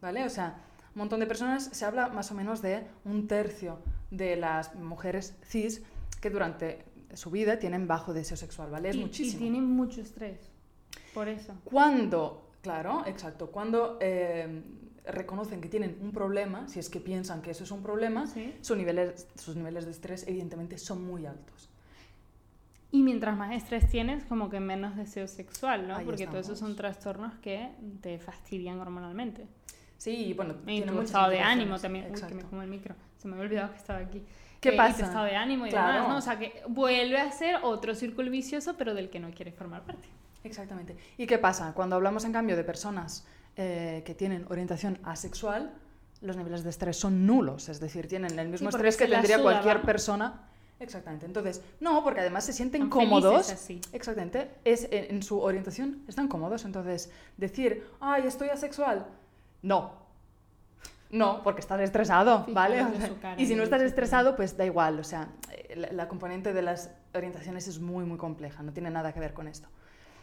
¿vale? 0.00 0.24
O 0.24 0.30
sea, 0.30 0.62
un 0.94 1.00
montón 1.00 1.20
de 1.20 1.26
personas, 1.26 1.64
se 1.72 1.84
habla 1.84 2.08
más 2.08 2.30
o 2.30 2.34
menos 2.34 2.62
de 2.62 2.86
un 3.04 3.28
tercio 3.28 3.78
de 4.10 4.36
las 4.36 4.74
mujeres 4.74 5.34
cis 5.44 5.82
que 6.20 6.30
durante 6.30 6.84
su 7.14 7.30
vida 7.30 7.58
tienen 7.58 7.86
bajo 7.86 8.12
deseo 8.12 8.36
sexual, 8.36 8.70
¿vale? 8.70 8.90
Es 8.90 8.96
y, 8.96 9.00
muchísimo. 9.00 9.36
Y 9.36 9.42
tienen 9.42 9.64
mucho 9.64 10.00
estrés. 10.00 10.50
Por 11.14 11.28
eso. 11.28 11.54
Cuando, 11.64 12.50
claro, 12.62 13.04
exacto, 13.06 13.50
cuando 13.50 13.98
eh, 14.00 14.62
reconocen 15.06 15.60
que 15.60 15.68
tienen 15.68 15.98
un 16.00 16.12
problema, 16.12 16.68
si 16.68 16.78
es 16.78 16.88
que 16.88 17.00
piensan 17.00 17.42
que 17.42 17.50
eso 17.52 17.64
es 17.64 17.70
un 17.70 17.82
problema, 17.82 18.26
Sí. 18.26 18.54
sus, 18.60 18.76
niveles, 18.76 19.26
sus 19.36 19.56
niveles 19.56 19.84
de 19.84 19.92
estrés 19.92 20.26
evidentemente 20.26 20.78
son 20.78 21.04
muy 21.04 21.26
altos. 21.26 21.70
Y 22.90 23.02
mientras 23.02 23.36
más 23.36 23.52
estrés 23.54 23.86
tienes, 23.88 24.24
como 24.24 24.48
que 24.48 24.60
menos 24.60 24.96
deseo 24.96 25.28
sexual, 25.28 25.86
¿no? 25.86 25.96
Ahí 25.96 26.04
Porque 26.06 26.26
todos 26.26 26.46
esos 26.46 26.58
son 26.58 26.74
trastornos 26.74 27.34
que 27.42 27.68
te 28.00 28.18
fastidian 28.18 28.80
hormonalmente. 28.80 29.46
Sí, 29.98 30.26
y 30.28 30.32
bueno, 30.32 30.54
Y 30.66 30.82
tu 30.82 31.00
estado 31.02 31.28
de 31.30 31.40
ánimo 31.40 31.78
también. 31.78 32.06
Uy, 32.14 32.20
que 32.28 32.34
me 32.34 32.42
como 32.44 32.62
el 32.62 32.68
micro. 32.68 32.94
Se 33.18 33.28
me 33.28 33.34
había 33.34 33.44
olvidado 33.46 33.72
que 33.72 33.76
estaba 33.78 33.98
aquí. 33.98 34.22
¿Qué 34.60 34.70
Eh, 34.70 34.74
Y 34.74 34.76
pasa? 34.76 34.96
tu 34.96 35.02
estado 35.04 35.24
de 35.26 35.36
ánimo 35.36 35.66
y 35.66 35.70
Claro. 35.70 35.92
demás, 35.92 36.08
¿no? 36.08 36.16
O 36.16 36.20
sea, 36.20 36.38
que 36.38 36.62
vuelve 36.68 37.18
a 37.18 37.30
ser 37.30 37.56
otro 37.62 37.94
círculo 37.94 38.30
vicioso, 38.30 38.74
pero 38.78 38.94
del 38.94 39.10
que 39.10 39.20
no 39.20 39.30
quieres 39.32 39.54
formar 39.54 39.82
parte. 39.82 40.08
Exactamente. 40.44 40.96
¿Y 41.18 41.26
qué 41.26 41.36
pasa? 41.38 41.74
Cuando 41.74 41.96
hablamos 41.96 42.24
en 42.24 42.32
cambio 42.32 42.56
de 42.56 42.64
personas 42.64 43.26
eh, 43.56 44.02
que 44.06 44.14
tienen 44.14 44.46
orientación 44.48 44.98
asexual, 45.02 45.72
los 46.22 46.36
niveles 46.36 46.64
de 46.64 46.70
estrés 46.70 46.96
son 46.96 47.26
nulos, 47.26 47.68
es 47.68 47.80
decir, 47.80 48.06
tienen 48.08 48.38
el 48.38 48.48
mismo 48.48 48.70
Sí, 48.70 48.76
estrés 48.76 48.96
que 48.96 49.06
tendría 49.08 49.36
suda, 49.36 49.42
cualquier 49.42 49.74
vamos. 49.74 49.86
persona. 49.86 50.42
Exactamente. 50.80 51.26
Entonces, 51.26 51.62
no, 51.80 52.04
porque 52.04 52.20
además 52.20 52.44
se 52.44 52.52
sienten 52.52 52.82
Son 52.82 52.90
cómodos. 52.90 53.50
así. 53.50 53.80
Exactamente. 53.92 54.50
Es, 54.64 54.84
en, 54.90 55.16
en 55.16 55.22
su 55.22 55.40
orientación 55.40 56.04
están 56.06 56.28
cómodos. 56.28 56.64
Entonces, 56.64 57.10
decir, 57.36 57.84
ay, 58.00 58.26
estoy 58.26 58.48
asexual. 58.48 59.06
No. 59.62 60.06
No, 61.10 61.42
porque 61.42 61.60
estás 61.60 61.80
estresado, 61.80 62.44
¿vale? 62.50 62.80
en 62.80 62.86
O 62.88 62.94
sea, 62.96 63.08
su 63.08 63.18
cara, 63.18 63.40
y 63.40 63.46
si 63.46 63.54
no 63.54 63.62
estás 63.62 63.80
estresado, 63.82 64.36
pues 64.36 64.56
da 64.56 64.66
igual. 64.66 65.00
O 65.00 65.04
sea, 65.04 65.28
eh, 65.50 65.74
la, 65.74 65.90
la 65.92 66.06
componente 66.08 66.52
de 66.52 66.60
las 66.62 66.90
orientaciones 67.14 67.66
es 67.66 67.80
muy, 67.80 68.04
muy 68.04 68.18
compleja, 68.18 68.62
no 68.62 68.72
tiene 68.72 68.90
nada 68.90 69.12
que 69.12 69.20
ver 69.20 69.32
con 69.32 69.48
esto. 69.48 69.68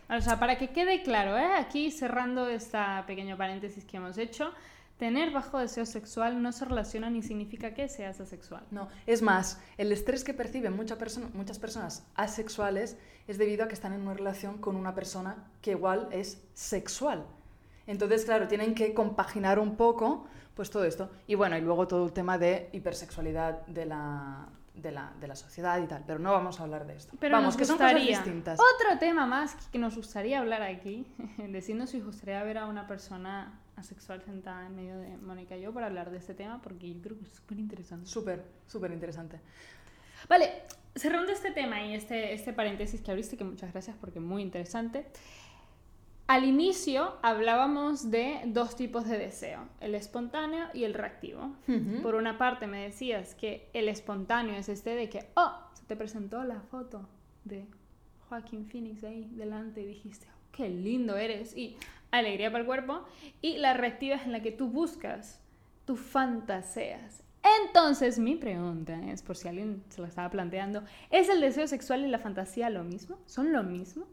O 0.07 0.21
sea, 0.21 0.39
para 0.39 0.59
que 0.59 0.69
quede 0.69 1.01
claro, 1.01 1.35
¿eh? 1.35 1.55
aquí 1.57 1.89
cerrando 1.89 2.47
este 2.47 2.77
pequeño 3.07 3.35
paréntesis 3.35 3.83
que 3.83 3.97
hemos 3.97 4.19
hecho, 4.19 4.51
tener 4.97 5.31
bajo 5.31 5.59
deseo 5.59 5.85
sexual 5.85 6.41
no 6.41 6.51
se 6.51 6.65
relaciona 6.65 7.09
ni 7.09 7.21
significa 7.21 7.73
que 7.73 7.89
seas 7.89 8.19
asexual. 8.21 8.63
No, 8.71 8.87
es 9.05 9.21
más, 9.21 9.59
el 9.77 9.91
estrés 9.91 10.23
que 10.23 10.33
perciben 10.33 10.75
mucha 10.75 10.97
muchas 11.33 11.59
personas 11.59 12.05
asexuales 12.15 12.97
es 13.27 13.37
debido 13.37 13.65
a 13.65 13.67
que 13.67 13.73
están 13.73 13.93
en 13.93 14.01
una 14.01 14.13
relación 14.13 14.57
con 14.57 14.75
una 14.75 14.95
persona 14.95 15.35
que 15.61 15.71
igual 15.71 16.07
es 16.11 16.41
sexual. 16.53 17.25
Entonces, 17.87 18.25
claro, 18.25 18.47
tienen 18.47 18.73
que 18.73 18.93
compaginar 18.93 19.59
un 19.59 19.75
poco 19.75 20.27
pues 20.55 20.69
todo 20.69 20.85
esto. 20.85 21.09
Y 21.27 21.35
bueno, 21.35 21.57
y 21.57 21.61
luego 21.61 21.87
todo 21.87 22.05
el 22.05 22.13
tema 22.13 22.37
de 22.37 22.69
hipersexualidad 22.71 23.65
de 23.67 23.85
la, 23.85 24.47
de 24.73 24.91
la, 24.91 25.11
de 25.19 25.27
la, 25.27 25.35
sociedad 25.35 25.81
y 25.81 25.85
tal, 25.85 26.03
pero 26.07 26.17
no 26.17 26.31
vamos 26.31 26.59
a 26.59 26.63
hablar 26.63 26.87
de 26.87 26.95
esto. 26.95 27.15
Pero 27.19 27.35
vamos, 27.35 27.57
que 27.57 27.65
son 27.65 27.77
cosas 27.77 27.95
distintas. 27.95 28.57
Otro 28.59 28.97
tema 28.97 29.25
más 29.25 29.55
que 29.71 29.77
nos 29.77 29.95
gustaría 29.95 30.39
hablar 30.39 30.61
aquí, 30.61 31.05
decirnos 31.37 31.89
si 31.89 31.97
os 31.99 32.05
gustaría 32.05 32.41
ver 32.43 32.57
a 32.57 32.67
una 32.67 32.87
persona 32.87 33.59
asexual 33.75 34.21
sentada 34.21 34.65
en 34.65 34.75
medio 34.75 34.97
de 34.97 35.17
Mónica 35.17 35.57
y 35.57 35.61
yo 35.61 35.73
para 35.73 35.87
hablar 35.87 36.11
de 36.11 36.17
este 36.17 36.33
tema, 36.33 36.61
porque 36.61 36.93
yo 36.93 37.01
creo 37.01 37.17
que 37.17 37.25
es 37.25 37.31
súper 37.31 37.59
interesante. 37.59 38.07
Súper, 38.07 38.43
súper 38.67 38.91
interesante. 38.91 39.39
Vale, 40.29 40.63
cerrando 40.95 41.31
este 41.31 41.51
tema 41.51 41.81
y 41.85 41.93
este, 41.93 42.33
este 42.33 42.53
paréntesis 42.53 43.01
que 43.01 43.11
abriste, 43.11 43.37
que 43.37 43.43
muchas 43.43 43.71
gracias 43.71 43.95
porque 43.99 44.19
muy 44.19 44.41
interesante. 44.41 45.05
Al 46.27 46.43
inicio 46.43 47.17
hablábamos 47.21 48.09
de 48.09 48.41
dos 48.47 48.75
tipos 48.75 49.07
de 49.07 49.19
deseo, 49.19 49.67
el 49.79 49.93
espontáneo 49.93 50.67
y 50.73 50.83
el 50.83 50.95
reactivo. 50.95 51.55
Por 52.01 52.15
una 52.15 52.39
parte 52.39 52.65
me 52.65 52.81
decías 52.81 53.35
que 53.35 53.69
el 53.73 53.89
espontáneo 53.89 54.55
es 54.55 54.67
este 54.67 54.95
de 54.95 55.07
que, 55.07 55.29
oh, 55.35 55.51
se 55.73 55.83
te 55.85 55.95
presentó 55.95 56.43
la 56.43 56.61
foto 56.61 57.07
de 57.43 57.67
Joaquín 58.27 58.65
Phoenix 58.65 59.03
ahí 59.03 59.29
delante 59.35 59.83
y 59.83 59.85
dijiste, 59.85 60.25
oh, 60.27 60.51
qué 60.51 60.67
lindo 60.67 61.15
eres 61.15 61.55
y 61.55 61.77
alegría 62.19 62.51
para 62.51 62.61
el 62.61 62.65
cuerpo. 62.65 63.05
Y 63.41 63.57
la 63.57 63.73
reactiva 63.73 64.15
es 64.15 64.23
en 64.23 64.31
la 64.31 64.41
que 64.41 64.51
tú 64.51 64.67
buscas, 64.67 65.39
tú 65.85 65.95
fantaseas. 65.95 67.23
Entonces 67.63 68.17
mi 68.17 68.35
pregunta 68.35 68.99
es, 69.11 69.21
por 69.21 69.37
si 69.37 69.47
alguien 69.47 69.83
se 69.89 70.01
lo 70.01 70.07
estaba 70.07 70.29
planteando, 70.29 70.83
¿es 71.11 71.29
el 71.29 71.41
deseo 71.41 71.67
sexual 71.67 72.03
y 72.03 72.07
la 72.07 72.17
fantasía 72.17 72.69
lo 72.69 72.83
mismo? 72.83 73.17
¿Son 73.27 73.53
lo 73.53 73.61
mismo? 73.63 74.05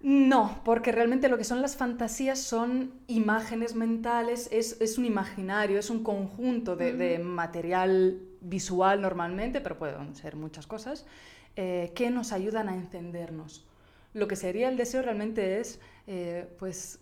No, 0.00 0.60
porque 0.64 0.92
realmente 0.92 1.30
lo 1.30 1.38
que 1.38 1.44
son 1.44 1.62
las 1.62 1.76
fantasías 1.76 2.38
son 2.38 2.92
imágenes 3.06 3.74
mentales, 3.74 4.50
es, 4.52 4.98
un 4.98 5.06
imaginario, 5.06 5.78
es 5.78 5.88
un 5.88 6.04
conjunto 6.04 6.76
de, 6.76 7.18
material 7.18 8.20
visual 8.42 9.00
normalmente, 9.00 9.62
pero 9.62 9.78
pueden 9.78 10.14
ser 10.14 10.36
muchas 10.36 10.66
cosas, 10.66 11.06
eh, 11.56 11.90
que 11.94 12.10
nos 12.10 12.32
ayudan 12.32 12.68
a 12.68 12.74
encendernos. 12.74 13.64
Lo 14.14 14.28
que 14.28 14.36
sería 14.36 14.68
el 14.68 14.76
deseo 14.76 15.02
realmente 15.02 15.60
es 15.60 15.80
eh, 16.06 16.48
pues, 16.58 17.00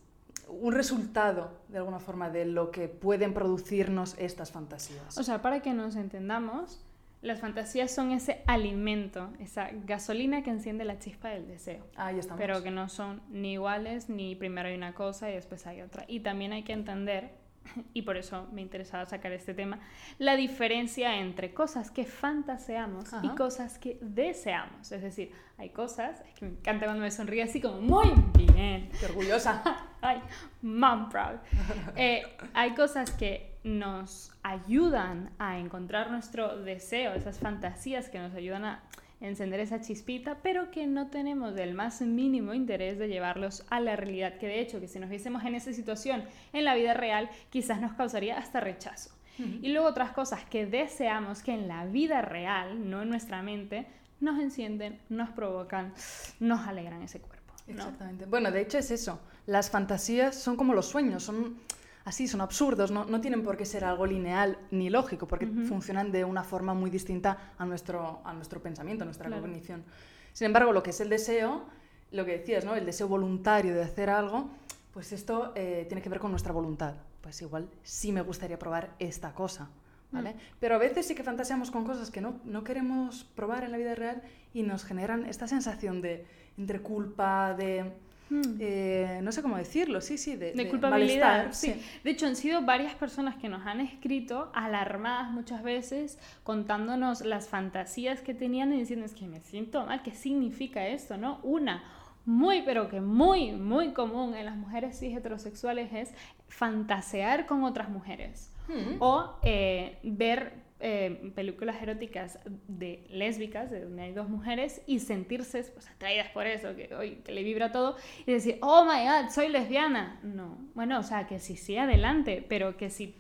un 0.49 0.73
resultado, 0.73 1.61
de 1.69 1.79
alguna 1.79 2.01
forma, 2.01 2.31
de 2.31 2.47
lo 2.47 2.71
que 2.71 2.89
pueden 2.89 3.35
producirnos 3.35 4.17
estas 4.19 4.51
fantasías. 4.51 5.17
O 5.19 5.23
sea, 5.23 5.43
para 5.43 5.61
que 5.61 5.73
nos 5.75 5.95
entendamos, 5.95 6.85
las 7.21 7.41
fantasías 7.41 7.91
son 7.93 8.11
ese 8.11 8.43
alimento, 8.47 9.31
esa 9.39 9.71
gasolina 9.87 10.43
que 10.43 10.51
enciende 10.51 10.85
la 10.85 10.99
chispa 10.99 11.29
del 11.29 11.47
deseo. 11.47 11.87
Ahí 11.97 12.19
estamos. 12.19 12.41
Pero 12.41 12.63
que 12.63 12.71
no 12.71 12.89
son 12.89 13.23
ni 13.31 13.53
iguales, 13.53 14.09
ni 14.09 14.35
primero 14.35 14.69
hay 14.69 14.75
una 14.75 14.95
cosa 14.95 15.31
y 15.31 15.35
después 15.35 15.67
hay 15.67 15.83
otra. 15.83 16.05
Y 16.09 16.21
también 16.21 16.53
hay 16.53 16.65
que 16.65 16.73
entender 16.73 17.42
y 17.95 18.03
por 18.03 18.17
eso 18.17 18.49
me 18.53 18.61
interesaba 18.61 19.07
sacar 19.07 19.33
este 19.33 19.55
tema, 19.55 19.81
la 20.19 20.37
diferencia 20.37 21.17
entre 21.19 21.55
cosas 21.55 21.91
que 21.91 22.05
fantaseamos 22.05 23.11
y 23.23 23.29
cosas 23.31 23.79
que 23.79 23.99
deseamos. 24.01 24.93
Es 24.93 25.03
decir, 25.03 25.33
hay 25.59 25.71
cosas, 25.71 26.21
es 26.21 26.35
que 26.35 26.45
me 26.45 26.53
encanta 26.53 26.87
cuando 26.87 27.03
me 27.03 27.11
sonríe 27.11 27.43
así 27.43 27.61
como 27.61 27.81
muy 27.81 28.13
bien. 28.37 28.91
Qué 28.99 29.07
orgullosa. 29.07 29.63
Ay, 30.01 30.21
mom 30.63 31.09
proud. 31.09 31.39
Eh, 31.97 32.23
hay 32.55 32.75
cosas 32.75 33.11
que 33.11 33.59
nos 33.65 34.33
ayudan 34.43 35.31
a 35.39 35.59
encontrar 35.59 36.11
nuestro 36.11 36.63
deseo, 36.63 37.13
esas 37.15 37.39
fantasías 37.39 38.09
que 38.09 38.19
nos 38.19 38.35
ayudan 38.35 38.65
a 38.65 38.83
encender 39.23 39.61
esa 39.61 39.81
chispita, 39.81 40.39
pero 40.43 40.71
que 40.71 40.87
no 40.87 41.09
tenemos 41.09 41.57
el 41.57 41.75
más 41.75 42.03
mínimo 42.03 42.55
interés 42.55 42.99
de 42.99 43.09
llevarlos 43.09 43.65
a 43.71 43.81
la 43.81 43.97
realidad, 43.97 44.37
que 44.39 44.49
de 44.49 44.61
hecho, 44.61 44.81
que 44.81 44.89
si 44.89 44.99
nos 44.99 45.09
viésemos 45.09 45.45
en 45.45 45.55
esa 45.55 45.73
situación 45.73 46.25
en 46.53 46.65
la 46.65 46.75
vida 46.75 46.93
real, 46.93 47.31
quizás 47.51 47.81
nos 47.81 47.95
causaría 47.95 48.37
hasta 48.37 48.61
rechazo. 48.61 49.11
Y 49.39 49.73
luego 49.73 49.89
otras 49.89 50.13
cosas 50.13 50.45
que 50.45 50.67
deseamos 50.67 51.43
que 51.43 51.53
en 51.53 51.67
la 51.67 51.87
vida 51.87 52.21
real, 52.21 52.89
no 52.91 53.03
en 53.03 53.09
nuestra 53.09 53.43
mente, 53.43 53.87
nos 54.21 54.39
encienden, 54.39 55.01
nos 55.09 55.31
provocan, 55.31 55.95
nos 56.39 56.67
alegran 56.69 57.03
ese 57.03 57.19
cuerpo. 57.19 57.53
Exactamente. 57.67 58.27
Bueno, 58.27 58.51
de 58.51 58.61
hecho 58.61 58.79
es 58.79 58.91
eso. 58.91 59.21
Las 59.47 59.71
fantasías 59.71 60.37
son 60.37 60.57
como 60.57 60.75
los 60.75 60.87
sueños, 60.87 61.25
son 61.25 61.57
así, 62.05 62.29
son 62.29 62.41
absurdos, 62.41 62.91
no, 62.91 63.05
no, 63.05 63.21
tienen 63.21 63.43
por 63.43 63.57
qué 63.57 63.65
ser 63.65 63.85
algo 63.85 64.07
lineal 64.07 64.59
ni 64.71 64.91
lógico, 64.91 65.27
porque 65.27 65.47
funcionan 65.47 66.13
de 66.13 66.25
una 66.25 66.45
forma 66.45 66.75
muy 66.75 66.91
distinta 66.91 67.53
a 67.59 67.65
nuestro, 67.65 68.21
a 68.25 68.33
nuestro 68.33 68.61
pensamiento, 68.61 69.05
a 69.05 69.07
nuestra 69.07 69.31
cognición. 69.31 69.85
Sin 70.33 70.47
embargo, 70.47 70.73
lo 70.73 70.83
que 70.83 70.91
es 70.91 71.01
el 71.01 71.09
deseo, 71.09 71.65
lo 72.11 72.25
que 72.25 72.39
decías, 72.39 72.65
¿no? 72.65 72.75
el 72.75 72.87
deseo 72.87 73.09
voluntario 73.09 73.75
de 73.75 73.83
hacer 73.83 74.11
algo, 74.11 74.51
pues 74.93 75.13
esto 75.13 75.53
eh, 75.55 75.85
tiene 75.89 76.03
que 76.03 76.09
ver 76.09 76.19
con 76.19 76.31
nuestra 76.31 76.53
voluntad. 76.53 76.95
Pues 77.21 77.41
igual 77.41 77.69
sí 77.83 78.13
me 78.13 78.21
gustaría 78.23 78.59
probar 78.59 78.91
esta 78.99 79.33
cosa. 79.33 79.69
¿Vale? 80.11 80.35
Mm. 80.35 80.37
Pero 80.61 80.75
a 80.75 80.79
veces 80.79 81.07
sí 81.07 81.15
que 81.15 81.23
fantaseamos 81.23 81.71
con 81.71 81.85
cosas 81.85 82.11
que 82.11 82.21
no, 82.21 82.35
no, 82.45 82.65
queremos 82.65 83.25
probar 83.35 83.65
en 83.65 83.71
la 83.71 83.79
vida 83.79 83.95
real 83.95 84.23
y 84.53 84.63
nos 84.63 84.85
generan 84.85 85.25
esta 85.25 85.49
sensación 85.49 86.03
de 86.03 86.27
entre 86.59 86.81
culpa, 86.81 87.55
de 87.55 87.93
Hmm. 88.33 88.57
Eh, 88.61 89.21
no 89.23 89.31
sé 89.31 89.43
cómo 89.43 89.59
decirlo, 89.59 90.01
sí, 90.01 90.17
sí, 90.17 90.37
de, 90.37 90.53
de, 90.53 90.69
culpabilidad. 90.71 91.53
Sí. 91.53 91.75
De 92.03 92.11
hecho, 92.11 92.27
han 92.27 92.35
sido 92.35 92.63
varias 92.63 92.95
personas 92.95 93.37
que 93.37 93.51
nos 93.51 93.67
han 93.67 93.83
escrito, 93.83 94.51
alarmadas 94.55 95.31
muchas 95.31 95.63
veces, 95.63 96.19
contándonos 96.43 97.21
las 97.27 97.49
fantasías 97.49 98.23
que 98.23 98.33
tenían 98.33 98.73
y 98.73 98.79
diciendo, 98.79 99.05
es 99.05 99.13
que 99.13 99.27
me 99.27 99.41
siento 99.41 99.85
mal, 99.85 100.03
¿qué 100.03 100.13
significa 100.13 100.87
esto? 100.87 101.19
¿no? 101.19 101.41
Una, 101.43 101.85
muy, 102.25 102.63
pero 102.63 102.89
que 102.89 103.03
muy, 103.03 103.53
muy 103.53 103.93
común 103.93 104.35
en 104.35 104.47
las 104.47 104.57
mujeres 104.57 104.99
cis 104.99 105.15
heterosexuales 105.15 105.93
es 105.93 106.15
fantasear 106.49 107.45
con 107.45 107.65
otras 107.65 107.91
mujeres. 107.91 108.51
Hmm. 108.67 108.97
O 109.01 109.37
eh, 109.43 109.99
ver 110.05 110.55
eh, 110.85 111.31
películas 111.37 111.81
eróticas 111.81 112.41
de 112.67 113.05
lésbicas, 113.09 113.71
de 113.71 113.85
donde 113.85 114.03
hay 114.03 114.13
dos 114.13 114.29
mujeres, 114.29 114.83
y 114.87 114.99
sentirse 114.99 115.63
pues, 115.63 115.89
atraídas 115.89 116.29
por 116.31 116.47
eso, 116.47 116.75
que, 116.75 116.93
hoy 116.95 117.23
que 117.25 117.31
le 117.31 117.45
vibra 117.45 117.71
todo, 117.71 117.97
y 118.27 118.33
decir, 118.33 118.59
oh 118.63 118.85
my 118.85 119.07
god, 119.07 119.31
soy 119.31 119.49
lesbiana. 119.49 120.19
No, 120.25 120.59
bueno, 120.75 120.99
o 120.99 121.03
sea, 121.05 121.27
que 121.29 121.39
sí, 121.39 121.57
sí, 121.57 121.77
adelante, 121.77 122.45
pero 122.49 122.77
que 122.77 122.91
si 122.91 123.15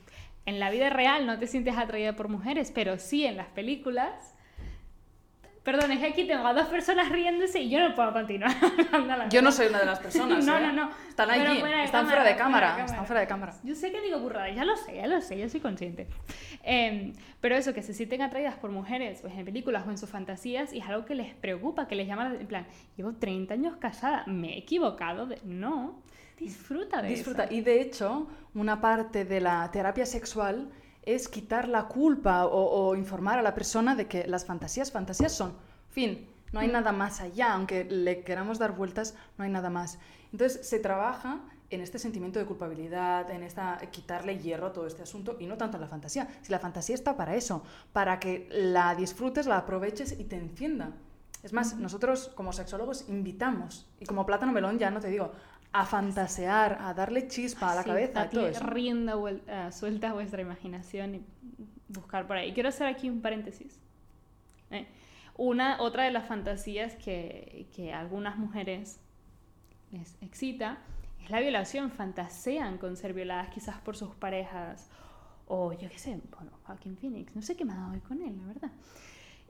en 0.44 0.59
la 0.59 0.70
vida 0.70 0.90
real 0.90 1.25
no 1.25 1.38
te 1.38 1.46
sientes 1.46 1.77
atraída 1.79 2.16
por 2.16 2.29
mujeres, 2.29 2.72
pero 2.75 2.98
sí 2.98 3.25
en 3.25 3.37
las 3.37 3.48
películas, 3.48 4.32
Perdón, 5.62 5.92
es 5.92 6.01
que 6.01 6.07
aquí 6.07 6.27
tengo 6.27 6.44
a 6.44 6.55
dos 6.55 6.66
personas 6.66 7.09
riéndose 7.09 7.61
y 7.61 7.70
yo 7.70 7.79
no 7.79 7.94
puedo 7.94 8.12
continuar. 8.12 8.51
yo 9.31 9.42
no 9.42 9.53
soy 9.53 9.68
una 9.68 9.79
de 9.79 9.87
las 9.87 9.98
personas. 10.01 10.44
no, 10.44 10.59
¿eh? 10.59 10.61
no, 10.61 10.72
no. 10.72 10.90
Están 11.09 11.31
allí, 11.31 11.62
están 11.85 12.07
fuera 12.07 12.25
de 12.25 12.35
cámara, 12.35 12.85
están 12.85 13.07
fuera 13.07 13.20
de 13.20 13.27
cámara. 13.29 13.55
Yo 13.62 13.75
sé 13.77 13.92
que 13.92 14.01
digo 14.01 14.18
burradas, 14.18 14.57
ya 14.57 14.64
lo 14.64 14.77
sé, 14.77 14.96
ya 14.96 15.07
lo 15.07 15.20
sé, 15.20 15.38
yo 15.38 15.48
soy 15.48 15.61
consciente. 15.61 16.09
Em, 16.64 17.12
pero 17.40 17.55
eso, 17.55 17.72
que 17.72 17.83
se 17.83 17.94
sienten 17.94 18.22
atraídas 18.22 18.57
por 18.57 18.70
mujeres, 18.70 19.20
pues 19.20 19.35
en 19.35 19.44
películas 19.44 19.87
o 19.87 19.90
en 19.90 19.98
sus 19.98 20.11
fantasías, 20.11 20.72
y 20.72 20.79
es 20.79 20.87
algo 20.87 21.05
que 21.05 21.14
les 21.14 21.33
preocupa, 21.35 21.87
que 21.87 21.94
les 21.94 22.09
llama, 22.09 22.35
en 22.35 22.46
plan, 22.46 22.66
llevo 22.96 23.12
30 23.12 23.55
años 23.55 23.77
casada, 23.77 24.25
me 24.27 24.55
he 24.55 24.59
equivocado, 24.59 25.27
de... 25.27 25.38
no, 25.44 26.03
disfruta 26.38 27.03
de 27.03 27.09
disfruta. 27.09 27.46
Y 27.51 27.61
de 27.61 27.81
hecho, 27.81 28.27
una 28.55 28.81
parte 28.81 29.25
de 29.25 29.40
la 29.40 29.70
terapia 29.70 30.07
sexual 30.07 30.70
es 31.03 31.29
quitar 31.29 31.69
la 31.69 31.88
culpa 31.88 32.47
o, 32.47 32.95
informar 32.95 33.38
a 33.38 33.43
la 33.43 33.55
persona 33.55 33.95
de 33.95 34.07
que 34.07 34.27
las 34.27 34.45
fantasías, 34.45 34.93
fantasías 34.93 35.33
son, 35.33 35.55
fin, 35.91 36.29
no 36.53 36.61
hay 36.61 36.69
mm. 36.69 36.73
nada 36.73 36.93
más 36.93 37.21
allá, 37.21 37.53
aunque 37.55 37.85
le 37.85 38.23
queramos 38.23 38.59
dar 38.59 38.77
vueltas, 38.77 39.15
no 39.38 39.45
hay 39.45 39.51
nada 39.51 39.71
más. 39.71 39.99
Entonces 40.33 40.67
se 40.67 40.79
trabaja 40.79 41.41
en 41.71 41.81
este 41.81 41.99
sentimiento 41.99 42.38
de 42.38 42.45
culpabilidad, 42.45 43.31
en 43.31 43.43
esta 43.43 43.79
quitarle 43.91 44.38
hierro 44.38 44.67
a 44.67 44.73
todo 44.73 44.87
este 44.87 45.03
asunto 45.03 45.37
y 45.41 45.47
no 45.47 45.57
tanto 45.57 45.79
en 45.79 45.81
la 45.81 45.88
fantasía. 45.88 46.29
Si 46.43 46.53
la 46.53 46.59
fantasía 46.59 46.95
está 46.95 47.17
para 47.17 47.35
eso, 47.35 47.65
para 47.93 48.21
que 48.21 48.49
la 48.51 48.95
disfrutes, 48.95 49.47
la 49.47 49.59
aproveches 49.59 50.19
y 50.19 50.25
te 50.25 50.37
encienda. 50.37 50.93
Es 51.43 51.53
más, 51.53 51.77
nosotros 51.77 52.31
como 52.37 52.53
sexólogos 52.53 53.09
invitamos, 53.09 53.91
y 53.99 54.07
como 54.07 54.27
plátano 54.27 54.53
melón 54.53 54.79
ya 54.79 54.91
no 54.91 55.01
te 55.01 55.09
digo, 55.09 55.33
a 55.73 55.87
fantasear, 55.87 56.79
a 56.81 56.93
darle 56.95 57.29
chispa 57.29 57.73
a 57.73 57.75
la 57.75 57.85
cabeza. 57.85 58.29
todo 58.29 58.47
eso. 58.47 58.65
rienda 58.65 59.17
uh, 59.17 59.31
suelta 59.71 60.13
vuestra 60.13 60.43
imaginación 60.43 61.15
y 61.15 61.25
buscar 61.89 62.27
por 62.27 62.37
ahí. 62.37 62.53
Quiero 62.53 62.69
hacer 62.69 62.87
aquí 62.87 63.09
un 63.09 63.23
paréntesis. 63.23 63.81
Eh, 64.71 64.87
una, 65.37 65.81
otra 65.81 66.05
de 66.05 66.11
las 66.11 66.27
fantasías 66.27 66.95
que, 66.97 67.69
que 67.75 67.93
algunas 67.93 68.37
mujeres 68.37 69.01
les 69.91 70.17
excita 70.21 70.79
es 71.23 71.31
la 71.31 71.41
violación. 71.41 71.91
Fantasean 71.91 72.77
con 72.77 72.97
ser 72.97 73.15
violadas 73.15 73.49
quizás 73.49 73.81
por 73.81 73.97
sus 73.97 74.15
parejas 74.15 74.91
o 75.47 75.73
yo 75.73 75.89
qué 75.89 75.99
sé, 75.99 76.21
bueno, 76.37 76.51
Joaquín 76.65 76.97
Phoenix. 76.97 77.35
No 77.35 77.43
sé 77.43 77.57
qué 77.57 77.65
me 77.65 77.73
ha 77.73 77.77
dado 77.77 77.93
hoy 77.93 78.01
con 78.01 78.23
él, 78.23 78.37
la 78.39 78.47
verdad. 78.47 78.71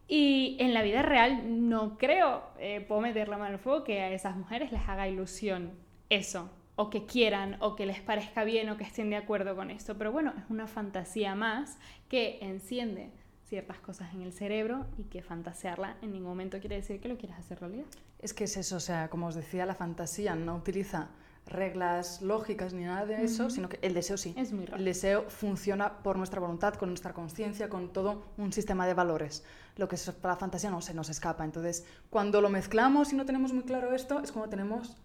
Y 0.09 0.57
en 0.61 0.75
la 0.75 0.83
vida 0.83 1.03
real 1.03 1.69
no 1.69 1.97
creo, 1.97 2.43
eh, 2.59 2.81
puedo 2.81 3.01
meter 3.01 3.29
la 3.29 3.39
mano 3.39 3.55
al 3.55 3.59
fuego, 3.59 3.85
que 3.85 4.01
a 4.01 4.11
esas 4.11 4.37
mujeres 4.37 4.73
les 4.73 4.89
haga 4.89 5.09
ilusión 5.09 5.73
eso, 6.15 6.51
o 6.77 6.91
que 6.91 7.07
quieran, 7.07 7.57
o 7.61 7.75
que 7.77 7.87
les 7.87 8.01
parezca 8.01 8.45
bien, 8.45 8.69
o 8.69 8.77
que 8.77 8.85
estén 8.85 9.11
de 9.11 9.17
acuerdo 9.17 9.57
con 9.57 9.71
esto. 9.71 9.97
Pero 9.97 10.13
bueno, 10.13 10.33
es 10.37 10.45
una 10.49 10.67
fantasía 10.67 11.35
más 11.35 11.79
que 12.09 12.39
enciende 12.41 13.11
ciertas 13.45 13.79
cosas 13.81 14.15
en 14.15 14.23
el 14.23 14.33
cerebro 14.33 14.87
y 14.97 15.05
que 15.05 15.23
fantasearla 15.23 15.97
en 16.01 16.13
ningún 16.13 16.31
momento 16.31 16.59
quiere 16.59 16.77
decir 16.77 17.01
que 17.01 17.09
lo 17.09 17.19
quieras 17.19 17.39
hacer 17.39 17.61
realidad. 17.61 17.85
Es 18.19 18.33
que 18.33 18.45
es 18.45 18.57
eso, 18.57 18.77
o 18.77 18.81
sea, 18.81 19.11
como 19.11 19.27
os 19.27 19.35
decía, 19.35 19.67
la 19.67 19.75
fantasía 19.75 20.35
no 20.35 20.57
utiliza 20.57 21.11
reglas 21.47 22.23
lógicas 22.23 22.73
ni 22.73 22.85
nada 22.85 23.05
de 23.05 23.25
eso, 23.25 23.51
sino 23.51 23.69
que 23.69 23.79
el 23.83 23.95
deseo 23.95 24.17
sí. 24.17 24.35
Es 24.37 24.53
muy 24.53 24.65
raro. 24.65 24.79
El 24.79 24.85
deseo 24.85 25.29
funciona 25.29 26.03
por 26.03 26.17
nuestra 26.17 26.41
voluntad, 26.41 26.75
con 26.75 26.89
nuestra 26.89 27.13
conciencia, 27.13 27.69
con 27.69 27.93
todo 27.93 28.25
un 28.39 28.53
sistema 28.53 28.87
de 28.87 28.95
valores. 28.95 29.45
Lo 29.77 29.89
que 29.89 29.97
es 29.97 30.11
para 30.13 30.35
la 30.35 30.41
fantasía 30.41 30.71
no 30.71 30.81
se 30.81 30.95
nos 30.95 31.11
escapa. 31.11 31.45
Entonces, 31.45 31.85
cuando 32.11 32.41
lo 32.41 32.49
mezclamos 32.49 33.13
y 33.13 33.17
no 33.17 33.27
tenemos 33.27 33.53
muy 33.53 33.65
claro 33.65 33.93
esto, 33.93 34.21
es 34.21 34.31
como 34.33 34.49
tenemos 34.49 34.97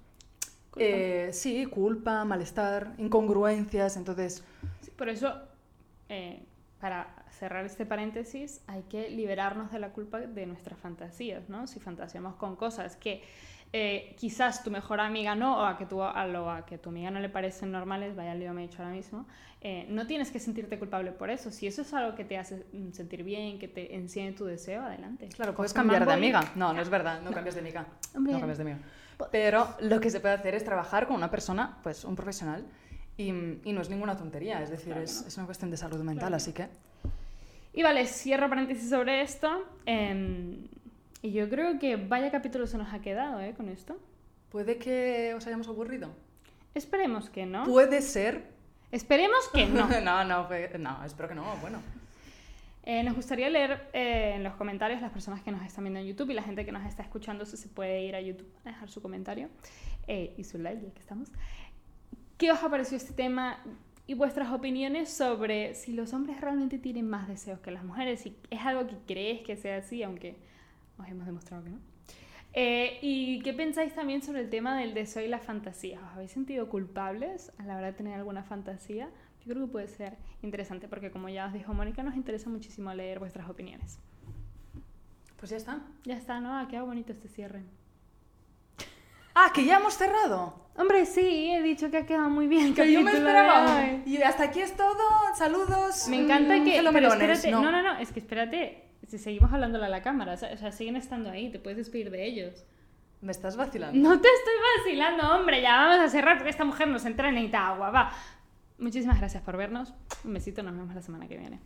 Culpa. 0.78 0.86
eh, 0.86 1.30
sí, 1.34 1.66
culpa, 1.66 2.24
malestar, 2.26 2.94
incongruencias. 2.98 3.98
Entonces, 3.98 4.44
Sí, 4.82 4.92
por 4.92 5.10
eso, 5.10 5.34
eh, 6.10 6.44
para 6.80 7.08
cerrar 7.32 7.66
este 7.66 7.86
paréntesis, 7.86 8.62
hay 8.68 8.84
que 8.84 9.10
liberarnos 9.10 9.72
de 9.72 9.80
la 9.80 9.90
culpa 9.90 10.20
de 10.20 10.46
nuestras 10.46 10.80
fantasías, 10.80 11.50
¿no? 11.50 11.68
Si 11.68 11.80
fantaseamos 11.80 12.36
con 12.36 12.56
cosas 12.56 12.96
que 12.96 13.22
eh, 13.74 14.16
quizás 14.18 14.64
tu 14.64 14.72
mejor 14.72 15.02
amiga 15.02 15.36
no, 15.36 15.58
o 15.58 15.66
a 15.66 15.78
que, 15.78 15.86
tu, 15.86 16.02
a, 16.02 16.26
lo, 16.26 16.50
a 16.50 16.66
que 16.66 16.78
tu 16.78 16.90
amiga 16.90 17.12
no 17.12 17.20
le 17.20 17.30
parecen 17.30 17.72
normales, 17.72 18.16
vaya 18.16 18.34
lío 18.34 18.54
me 18.54 18.62
he 18.62 18.66
hecho 18.66 18.82
ahora 18.82 18.94
mismo, 18.96 19.28
eh, 19.60 19.86
no 19.90 20.08
tienes 20.08 20.32
que 20.32 20.40
sentirte 20.40 20.80
culpable 20.80 21.12
por 21.12 21.30
eso. 21.30 21.52
Si 21.52 21.68
eso 21.68 21.82
es 21.82 21.94
algo 21.94 22.16
que 22.16 22.24
te 22.24 22.38
hace 22.38 22.66
sentir 22.94 23.24
bien, 23.24 23.60
que 23.60 23.68
te 23.68 23.96
enciende 23.96 24.38
tu 24.38 24.46
deseo, 24.46 24.84
adelante. 24.84 25.28
claro, 25.36 25.54
puedes 25.54 25.74
cambiar 25.74 26.06
de 26.06 26.14
amiga. 26.14 26.42
No, 26.56 26.74
no 26.74 26.82
es 26.82 26.90
verdad, 26.90 27.22
no 27.22 27.32
cambias 27.32 27.56
de 27.56 27.62
amiga. 27.62 27.86
Hombre. 28.16 28.34
No 28.34 28.40
cambias 28.40 28.58
de 28.58 28.64
amiga. 28.64 28.80
Pero 29.32 29.68
lo 29.80 30.00
que 30.00 30.10
se 30.12 30.20
puede 30.20 30.36
hacer 30.36 30.54
es 30.56 30.64
trabajar 30.64 31.08
con 31.08 31.16
una 31.16 31.32
persona, 31.32 31.78
pues 31.84 32.04
un 32.06 32.16
profesional, 32.16 32.66
y, 33.18 33.30
y 33.30 33.74
no 33.74 33.82
es 33.82 33.90
ninguna 33.90 34.16
tontería, 34.16 34.62
es 34.62 34.70
decir, 34.70 34.88
Claro, 34.94 35.02
es, 35.02 35.22
no. 35.22 35.28
es 35.28 35.38
una 35.38 35.46
cuestión 35.48 35.72
de 35.72 35.78
salud 35.78 35.98
mental, 36.00 36.20
Claro. 36.20 36.36
así 36.36 36.54
que... 36.54 36.68
Y 37.74 37.84
vale, 37.84 38.06
cierro 38.08 38.48
paréntesis 38.50 38.90
sobre 38.90 39.22
esto. 39.22 39.64
em, 39.86 40.68
y 41.22 41.32
yo 41.32 41.50
creo 41.50 41.80
que 41.80 41.96
vaya 41.96 42.30
capítulo 42.32 42.68
se 42.68 42.78
nos 42.78 42.94
ha 42.94 43.00
quedado, 43.00 43.40
¿eh? 43.42 43.54
Con 43.58 43.70
esto. 43.70 43.98
¿Puede 44.52 44.78
que 44.78 45.34
os 45.36 45.46
hayamos 45.48 45.68
aburrido? 45.68 46.10
Esperemos 46.76 47.30
que 47.30 47.46
no. 47.46 47.66
Puede 47.66 48.02
ser. 48.04 48.52
Esperemos 48.92 49.48
que 49.54 49.66
no. 49.66 49.88
no, 50.02 50.24
no, 50.24 50.46
fue- 50.46 50.72
no, 50.80 51.04
espero 51.04 51.28
que 51.30 51.36
no, 51.36 51.44
bueno. 51.58 51.80
Eh, 52.90 53.04
nos 53.04 53.16
gustaría 53.16 53.50
leer 53.50 53.90
eh, 53.92 54.36
en 54.36 54.46
los 54.46 54.56
comentarios 54.56 55.02
las 55.02 55.12
personas 55.12 55.42
que 55.42 55.52
nos 55.52 55.62
están 55.62 55.84
viendo 55.84 56.00
en 56.00 56.08
YouTube 56.08 56.30
y 56.30 56.34
la 56.34 56.42
gente 56.42 56.66
que 56.66 56.72
nos 56.72 56.86
está 56.86 57.04
escuchando 57.04 57.46
si 57.46 57.58
se 57.58 57.68
puede 57.68 58.02
ir 58.06 58.16
a 58.16 58.22
YouTube 58.22 58.48
a 58.64 58.70
dejar 58.70 58.90
su 58.90 59.02
comentario 59.02 59.50
eh, 60.08 60.34
y 60.38 60.46
su 60.46 60.58
like, 60.58 60.82
ya 60.82 60.94
que 60.94 61.02
estamos. 61.02 61.30
¿Qué 62.38 62.50
os 62.50 62.64
ha 62.64 62.70
parecido 62.70 62.96
este 62.96 63.12
tema 63.12 63.62
y 64.06 64.14
vuestras 64.14 64.54
opiniones 64.54 65.10
sobre 65.10 65.76
si 65.76 65.92
los 65.92 66.14
hombres 66.14 66.40
realmente 66.40 66.80
tienen 66.80 67.10
más 67.10 67.28
deseos 67.28 67.60
que 67.60 67.72
las 67.72 67.84
mujeres? 67.84 68.22
Si 68.22 68.38
es 68.50 68.62
algo 68.62 68.88
que 68.88 68.96
creéis 69.06 69.42
que 69.42 69.58
sea 69.58 69.80
así, 69.80 70.02
aunque 70.02 70.38
os 70.98 71.10
hemos 71.10 71.26
demostrado 71.26 71.66
que 71.66 71.72
no. 71.72 71.80
Eh, 72.54 73.00
¿Y 73.02 73.42
qué 73.42 73.54
pensáis 73.54 73.94
también 73.96 74.22
sobre 74.22 74.40
el 74.40 74.50
tema 74.50 74.80
del 74.80 74.94
deseo 74.94 75.26
y 75.26 75.28
la 75.28 75.40
fantasía? 75.40 76.00
¿Os 76.00 76.14
habéis 76.14 76.32
sentido 76.32 76.70
culpables 76.70 77.52
a 77.58 77.66
la 77.66 77.76
hora 77.76 77.88
de 77.88 77.94
tener 77.94 78.14
alguna 78.14 78.44
fantasía? 78.44 79.10
Yo 79.48 79.54
creo 79.54 79.66
que 79.66 79.72
puede 79.72 79.88
ser 79.88 80.18
interesante 80.42 80.90
porque 80.90 81.10
como 81.10 81.30
ya 81.30 81.46
os 81.46 81.54
dijo 81.54 81.74
Mónica, 81.74 82.04
nos 82.04 82.16
interesa 82.18 82.50
muchísimo 82.50 82.94
leer 82.94 83.20
vuestras 83.20 83.50
opiniones. 83.50 83.98
Pues 85.38 85.52
ya 85.52 85.58
está. 85.58 85.80
Ya 86.04 86.18
está, 86.18 86.42
¿no? 86.42 86.60
Ha 86.60 86.68
quedado 86.68 86.88
bonito 86.88 87.14
este 87.14 87.30
cierre. 87.30 87.64
Ah, 89.34 89.52
que 89.54 89.64
ya 89.64 89.78
hemos 89.78 89.94
cerrado. 89.94 90.68
Hombre, 90.76 91.06
sí, 91.06 91.52
he 91.52 91.62
dicho 91.62 91.90
que 91.90 91.98
ha 91.98 92.06
quedado 92.06 92.30
muy 92.30 92.48
bien. 92.48 92.76
Que 92.76 92.92
yo 92.92 93.02
me 93.02 93.14
esperaba. 93.14 94.02
Y 94.06 94.22
hasta 94.22 94.44
aquí 94.44 94.60
es 94.60 94.76
todo. 94.76 94.98
Saludos. 95.38 96.10
Me 96.10 96.24
encanta 96.24 96.58
mm, 96.58 96.66
que... 96.66 96.90
pero 96.92 97.08
espérate, 97.08 97.50
no. 97.50 97.62
no, 97.62 97.82
no, 97.82 97.98
es 98.00 98.12
que 98.12 98.20
espérate. 98.20 98.84
Si 99.08 99.18
seguimos 99.18 99.54
hablándole 99.54 99.86
a 99.86 99.90
la 99.90 100.02
cámara, 100.02 100.34
o 100.34 100.38
sea, 100.38 100.54
o 100.54 100.58
sea, 100.58 100.74
siguen 100.74 100.98
estando 100.98 101.30
ahí, 101.30 101.50
te 101.50 101.60
puedes 101.60 101.78
despedir 101.78 102.12
de 102.12 102.26
ellos. 102.26 102.66
Me 103.22 103.32
estás 103.32 103.56
vacilando. 103.56 103.98
No 103.98 104.20
te 104.20 104.28
estoy 104.28 104.54
vacilando, 104.78 105.36
hombre, 105.36 105.62
ya 105.62 105.76
vamos 105.78 106.00
a 106.00 106.10
cerrar 106.10 106.38
porque 106.38 106.52
esta 106.52 106.66
mujer 106.66 106.88
nos 106.88 107.04
entra 107.06 107.30
en 107.30 107.56
agua, 107.56 107.90
va. 107.90 108.12
Muchísimas 108.80 109.18
gracias 109.18 109.44
por 109.44 109.58
vernos. 109.58 109.94
Un 110.24 110.34
besito, 110.34 110.62
nos 110.64 110.76
vemos 110.76 110.94
la 110.94 111.02
semana 111.02 111.28
que 111.28 111.38
viene. 111.38 111.60